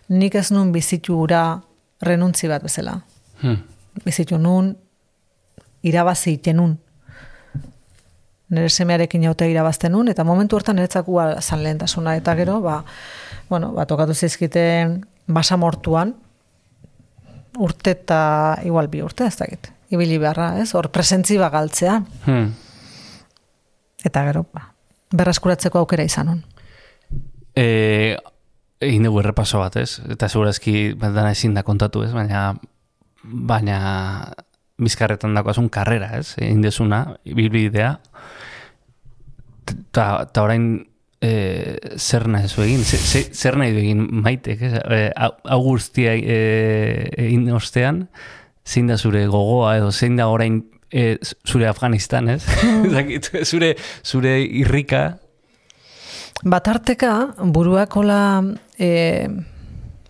[0.08, 1.60] nik ez nun bizitu ura
[2.02, 2.98] renuntzi bat bezala.
[3.42, 3.60] Hmm.
[4.04, 4.72] Bizitu nun,
[5.82, 6.78] irabazi iten
[8.52, 12.82] Nire semearekin jaute irabazten nun, eta momentu hortan niretzakua zan lehentasuna, eta gero, ba,
[13.48, 16.12] bueno, ba, tokatu zizkiten basamortuan,
[17.56, 19.70] urte eta igual bi urte, ez dakit.
[19.92, 20.74] Ibili beharra, ez?
[20.76, 22.02] Hor presentzi galtzea.
[22.26, 22.52] Hmm.
[24.04, 24.72] Eta gero, ba,
[25.12, 26.40] berraskuratzeko aukera izan nun.
[27.54, 28.16] E,
[28.82, 30.00] egin dugu errepaso bat, ez?
[30.10, 32.10] Eta segurazki dana ezin da kontatu, ez?
[32.16, 32.46] Baina,
[33.22, 34.32] baina
[34.82, 36.32] bizkarretan dakoazun karrera, ez?
[36.42, 37.92] Egin dezuna, bilbidea.
[39.94, 40.88] Ta, ta orain
[41.22, 41.30] e,
[42.00, 42.82] zer nahi zu egin?
[42.84, 44.72] Ze- ze- zer nahi du egin maitek, ez?
[44.82, 46.38] E, hau- hau guztia e,
[47.28, 48.08] egin ostean,
[48.66, 51.16] zein da zure gogoa edo zein da orain e,
[51.48, 52.42] zure Afganistan, ez?
[52.94, 53.74] Zakit, zure,
[54.04, 55.06] zure irrika,
[56.42, 58.42] Batarteka, buruak hola,
[58.74, 59.28] e,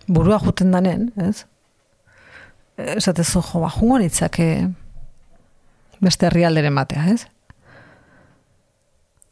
[0.07, 1.43] burua juten danen, ez?
[2.77, 4.47] Esatezu, jo, ba, jungo nitzake
[6.01, 7.27] beste herrialderen batea, ez?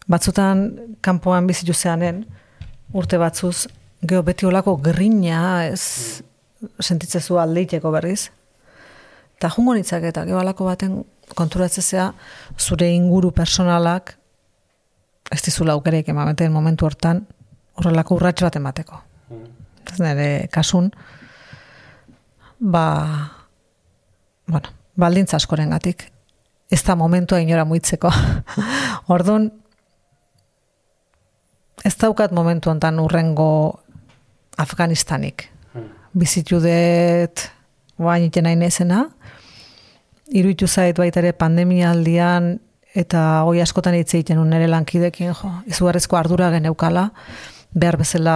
[0.05, 0.67] Batzutan,
[1.01, 2.21] kanpoan bizitu zeanen,
[2.93, 3.65] urte batzuz,
[4.05, 6.21] geho beti olako grina, ez,
[6.77, 8.27] sentitzezu aldeiteko berriz.
[9.39, 10.99] Eta jungo nitzake, eta geho alako baten
[11.35, 12.11] konturatzezea,
[12.57, 14.15] zure inguru personalak,
[15.31, 17.25] ez dizula aukereik ematen momentu hortan
[17.79, 18.99] horrelako urrats bat emateko.
[19.91, 20.91] Ez nire kasun,
[22.59, 22.85] ba,
[24.47, 26.09] bueno, baldintza askoren gatik.
[26.71, 28.11] Ez da momentua inora muitzeko.
[29.15, 29.49] Orduan,
[31.83, 33.81] ez daukat momentu hontan urrengo
[34.61, 35.47] Afganistanik.
[36.13, 37.47] Bizitu dut,
[37.97, 39.05] guain iten nahi nezena,
[40.31, 42.55] iruditu zait baita ere pandemia aldian
[42.95, 47.11] eta hoi askotan hitz egiten un nere lankidekin, jo, izugarrizko ardura geneukala,
[47.71, 48.35] behar bezala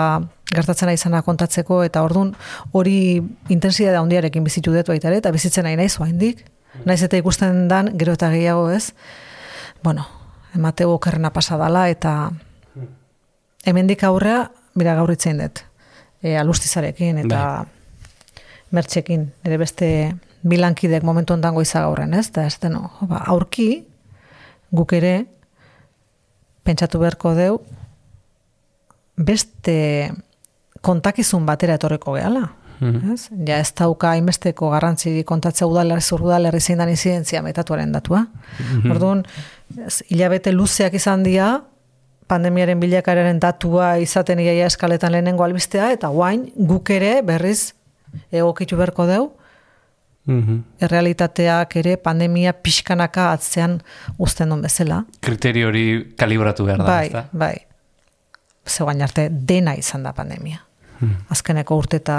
[0.53, 2.33] gertatzen ari izana kontatzeko, eta ordun
[2.71, 3.21] hori
[3.51, 6.45] intensidade handiarekin bizitu dut baita ere, eta bizitzen nahi naiz oraindik.
[6.85, 8.93] Naiz eta ikusten dan, gero eta gehiago ez,
[9.83, 10.07] bueno,
[10.55, 12.31] emateu okerrena pasadala, eta
[13.65, 15.63] hemendik aurrea, bira gaur itzein dut,
[16.21, 17.65] e, alustizarekin, eta
[18.75, 19.89] mertxekin, ere beste
[20.45, 22.27] bilankidek momentu ondan goiza gaurren, ez?
[22.29, 23.69] Eta ez deno, jo, ba, aurki,
[24.75, 25.15] guk ere,
[26.65, 27.57] pentsatu beharko deu,
[29.15, 30.11] beste
[30.85, 32.49] kontakizun batera etorreko gehala.
[32.79, 33.13] Mhm.
[33.13, 33.29] Ez?
[33.47, 38.25] Ja ez dauka hainbesteko garrantzi kontatzea udalerri udalerri zein dan inzidentzia metatuaren datua.
[38.59, 38.91] Mhm.
[38.91, 39.23] Orduan,
[39.85, 41.63] ez, hilabete luzeak izan dira,
[42.27, 47.73] pandemiaren bilakaeraren datua izaten iaia eskaletan lehenengo albistea, eta guain guk ere berriz
[48.31, 49.31] egokitu berko deu,
[50.25, 50.59] Mhm.
[50.81, 53.79] errealitateak ere pandemia pixkanaka atzean
[54.17, 55.03] uzten duen bezala.
[55.21, 57.25] Kriterio hori kalibratu behar da, bai, ezta?
[57.31, 57.55] bai.
[58.67, 60.63] Zegoain arte dena izan da pandemia.
[60.99, 61.17] Hmm.
[61.29, 62.17] Azkeneko urte eta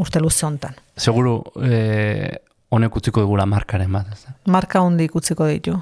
[0.00, 0.74] urte luze hontan.
[0.96, 2.34] Seguru, eh,
[2.70, 4.34] honek utziko dugula markaren bat, ez da?
[4.50, 5.76] Marka hondik utziko ditu.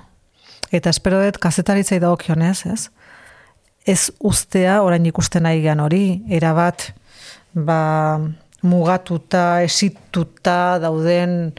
[0.73, 2.91] Eta espero dut kazetaritzai dagokionez, ez?
[3.87, 6.91] Ez ustea orain ikusten nahi gan hori, erabat
[7.55, 8.19] ba,
[8.63, 11.53] mugatuta, esituta dauden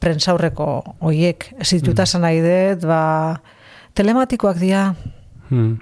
[0.00, 1.50] prentsaurreko hoiek.
[1.60, 3.00] Esituta esan nahi dut, ba,
[3.94, 4.90] telematikoak dira,
[5.50, 5.78] Hmm.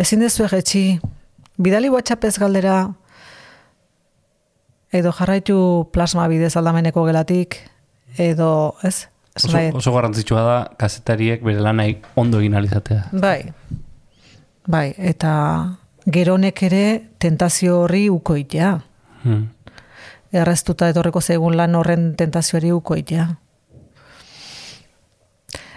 [0.00, 0.98] Ezin dezu egetxi,
[1.60, 2.78] bidali WhatsAppez galdera,
[4.94, 5.56] edo jarraitu
[5.92, 7.60] plasma bidez aldameneko gelatik,
[8.18, 9.06] edo, ez?
[9.34, 11.88] Oso, oso garrantzitsua da kazetariek bere lanai
[12.18, 13.08] ondo egin alizatea.
[13.12, 13.52] Bai,
[14.70, 15.32] bai, eta
[16.06, 16.84] geronek ere
[17.18, 18.74] tentazio horri ukoitea.
[19.24, 19.48] Hmm.
[20.32, 23.28] Erreztuta etorreko zegun lan horren tentazioari ukoitea.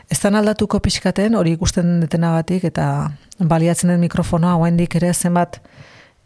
[0.10, 3.12] Ez da aldatuko pixkaten hori ikusten detenagatik eta
[3.44, 5.60] baliatzen den mikrofonoa oraindik ere zenbat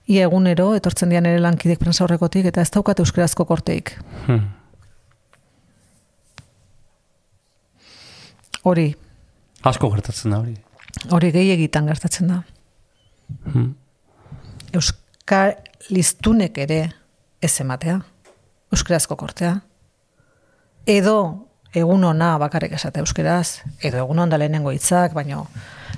[0.08, 3.96] ia egunero etortzen dian ere lankidek prensa horrekotik eta ez daukat euskerazko korteik.
[4.28, 4.50] Hmm.
[8.64, 8.92] Hori,
[9.66, 10.56] Asko gertatzen da hori.
[11.10, 12.42] hori gehiagitan gertatzen da.
[13.46, 13.74] Hmm.
[14.78, 16.82] Euskaliztunek ere
[17.42, 18.00] ez ematea,
[18.72, 19.56] euskerazko kortea.
[20.86, 25.48] Edo egun ona bakarrik esate euskeraz, edo egun onda lehenengo hitzak, baino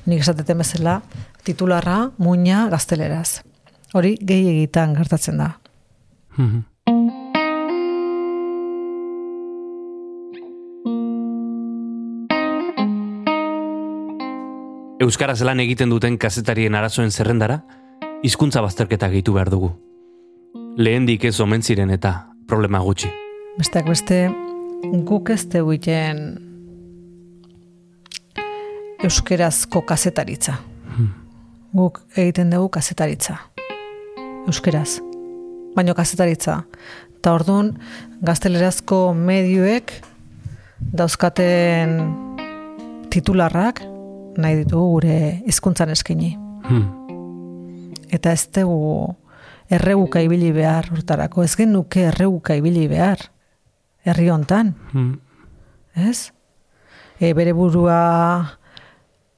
[0.05, 1.01] nik esateten bezala,
[1.43, 3.43] titularra, muina, gazteleraz.
[3.93, 5.51] Hori gehiagitan gertatzen da.
[6.37, 6.63] Mhm.
[15.03, 17.63] Euskaraz lan egiten duten kazetarien arazoen zerrendara,
[18.23, 19.73] hizkuntza bazterketa gehitu behar dugu.
[20.78, 22.13] Lehendik ez omen ziren eta
[22.49, 23.11] problema gutxi.
[23.59, 24.24] Besteak beste,
[25.05, 26.24] guk ez egiten
[29.05, 30.55] euskerazko kazetaritza.
[31.78, 33.38] Guk egiten dugu kazetaritza.
[34.47, 34.97] Euskeraz.
[35.76, 36.63] Baino kazetaritza.
[37.19, 37.76] Eta orduan,
[38.26, 39.93] gaztelerazko medioek
[40.97, 41.99] dauzkaten
[43.13, 43.86] titularrak
[44.41, 46.34] nahi ditugu gure hizkuntzan eskaini.
[46.65, 46.88] Hmm.
[48.09, 49.13] Eta ez dugu
[49.74, 51.43] erreguka ibili behar hortarako.
[51.43, 53.30] Ez genuke erreguka ibili behar.
[54.03, 55.19] Herri hontan, Hmm.
[55.95, 56.32] ez?
[57.19, 58.57] E, bere burua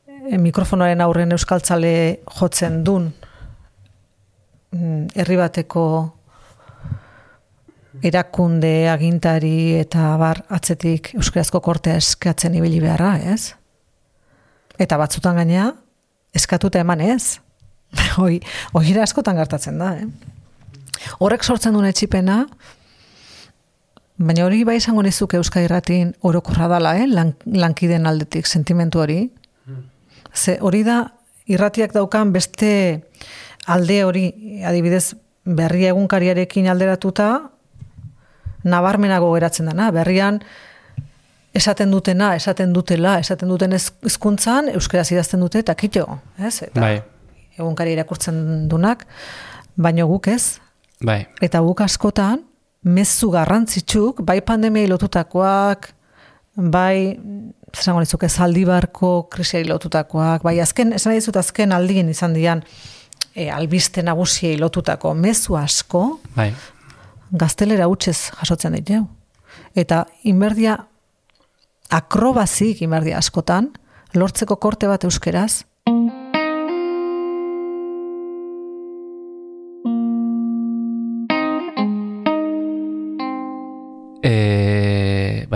[0.07, 3.11] e, mikrofonoaren aurren euskaltzale jotzen dun
[4.71, 5.83] mm, herri bateko
[8.03, 13.53] erakunde, agintari eta bar atzetik euskarazko kortea eskatzen ibili beharra, ez?
[14.79, 15.69] Eta batzutan gainea
[16.35, 17.39] eskatuta eman ez.
[18.17, 18.39] Hoi,
[18.73, 20.07] hoi askotan gertatzen da, eh?
[21.19, 22.45] Horrek sortzen duen etxipena,
[24.17, 27.07] baina hori bai izango nizuk Euska Irratin orokorra dala, eh?
[27.07, 29.19] Lan, lankiden aldetik, sentimentu hori.
[30.33, 31.01] Ze hori da
[31.45, 32.71] irratiak daukan beste
[33.67, 34.25] alde hori,
[34.65, 35.15] adibidez,
[35.45, 37.29] berria egunkariarekin alderatuta,
[38.65, 39.91] nabarmenago geratzen dana.
[39.93, 40.41] Berrian,
[41.55, 46.07] esaten dutena, esaten dutela, esaten duten hizkuntzan euskaraz idazten dute eta kito,
[46.39, 46.57] ez?
[46.67, 46.95] Eta Bai,
[47.57, 49.05] egunkari irakurtzen dunak,
[49.75, 50.59] baino guk ez.
[51.03, 51.25] bai.
[51.41, 52.43] Eta guk askotan,
[52.83, 55.89] mezu garrantzitsuk, bai pandemiai lotutakoak,
[56.55, 57.19] bai,
[57.75, 62.63] zesango nizuke, zaldibarko krisiari lotutakoak, bai azken, esan dizut azken aldien izan dian,
[63.35, 66.53] e, albiste nagusiei lotutako mezu asko, Bai.
[67.31, 69.01] gaztelera hutsez jasotzen ditu.
[69.75, 70.77] Eta inberdia
[71.91, 73.71] akrobazik inberdia askotan,
[74.15, 75.65] lortzeko korte bat euskeraz,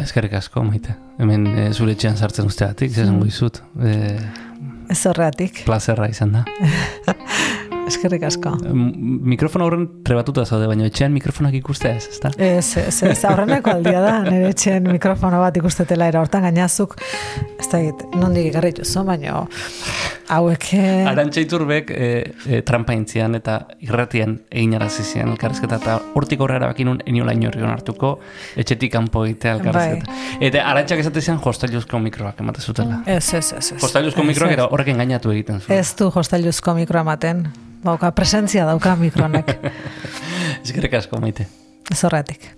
[0.10, 0.96] eskerrik asko, maite.
[1.22, 3.62] Hemen e, zure etxean sartzen usteatik, zesan izut.
[3.78, 4.18] E,
[4.90, 6.46] ez horreatik, plazerra izan da.
[7.90, 8.54] eskerrik asko.
[8.70, 12.32] M- Mikrofono horren trebatuta zaude, baina etxean mikrofonak ikustea ez, ezta?
[12.38, 16.96] Ez, ez, ez, aurreneko aldia da, nire etxen mikrofono bat ikustetela era hortan gainazuk,
[17.60, 17.82] ez da
[18.20, 19.44] nondik ikarri juzu, baina
[20.30, 20.68] hauek...
[20.78, 22.10] eh, Arantxa iturbek e,
[22.46, 27.34] e, trampa intzian eta irratian egin arazi zian elkarrizketa eta hortik horrela bakin nun eniola
[27.34, 28.12] inorri hartuko
[28.60, 30.20] etxetik kanpo egitea elkarrizketa.
[30.50, 33.02] Eta arantxak esate zian hostailuzko mikroak emate zutela.
[33.06, 33.72] Ez, ez, ez.
[33.74, 33.82] ez.
[33.82, 35.80] Hostailuzko Ez, mikroak eta horrek engainatu egiten zuen.
[35.80, 37.48] Ez du hostailuzko mikroa ematen.
[37.84, 39.56] Bauka, presentzia dauka mikronek.
[40.64, 41.48] Eskerrik asko maite.
[41.92, 42.50] Ez horretik.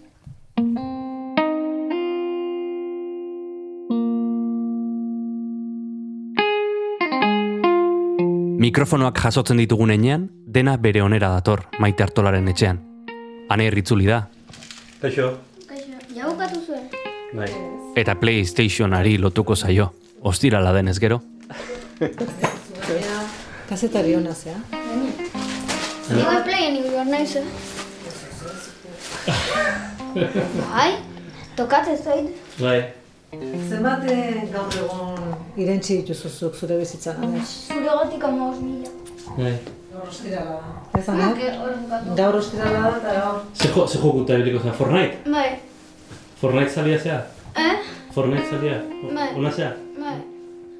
[8.61, 12.77] Mikrofonoak jasotzen ditugun enean, dena bere onera dator, maite hartolaren etxean.
[13.49, 14.27] Hane erritzuli da,
[15.01, 15.31] Kaixo.
[16.13, 16.83] Ja bukatu zuen.
[17.33, 17.47] Bai.
[17.97, 19.87] eta PlayStationari lotuko zaio.
[20.21, 21.21] Ostirala denez gero.
[23.69, 24.80] Kazetari hona zea.
[26.19, 27.43] Igual playen igual naiz, eh?
[30.73, 30.91] Bai,
[31.55, 32.27] tokatzen zait.
[32.59, 32.79] Bai.
[33.69, 34.03] Zenbat
[34.51, 37.53] gaur egon irentzi dituzuzuk zure bizitzan, Anes?
[37.69, 38.89] Zure gotik amaz mila.
[39.37, 39.53] Bai.
[39.93, 40.99] Gaur ostirala da.
[40.99, 42.15] Ez, Ah, que hor bukatu.
[42.19, 43.39] Gaur ostirala da eta gaur...
[43.55, 45.31] Ze, jo, ze jokuta ibiliko zea, Fortnite?
[45.31, 45.49] Bai,
[46.41, 47.21] Fortnite zalia zea?
[47.55, 47.75] eh?
[48.13, 48.81] Fortnite zalia?
[49.15, 49.29] Bai.
[49.37, 49.71] Ona zea?
[49.99, 50.17] Bai.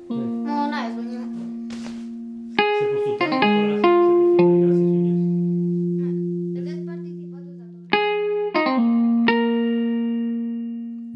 [0.10, 1.20] No, naiz, baina.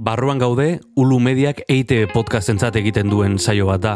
[0.05, 3.93] Barruan gaude, Ulu Mediak EITB podcastentzat egiten duen saio bat da,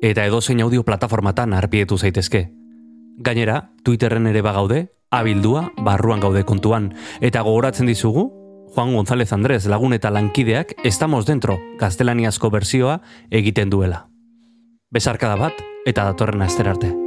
[0.00, 2.46] eta edozein audio plataformatan arpietu zaitezke.
[3.20, 8.30] Gainera, Twitterren ere bagaude, abildua barruan gaude kontuan, eta gogoratzen dizugu,
[8.72, 14.06] Juan González Andrés lagun eta lankideak estamos dentro gaztelaniazko berzioa egiten duela.
[14.88, 17.03] Besarkada bat, eta datorren aster arte.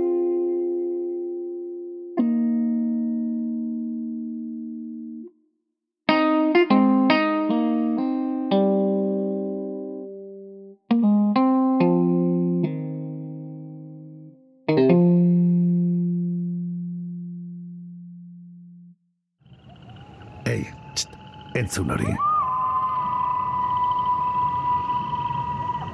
[21.68, 22.15] Entzun hori.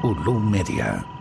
[0.04, 1.13] Ulu Media.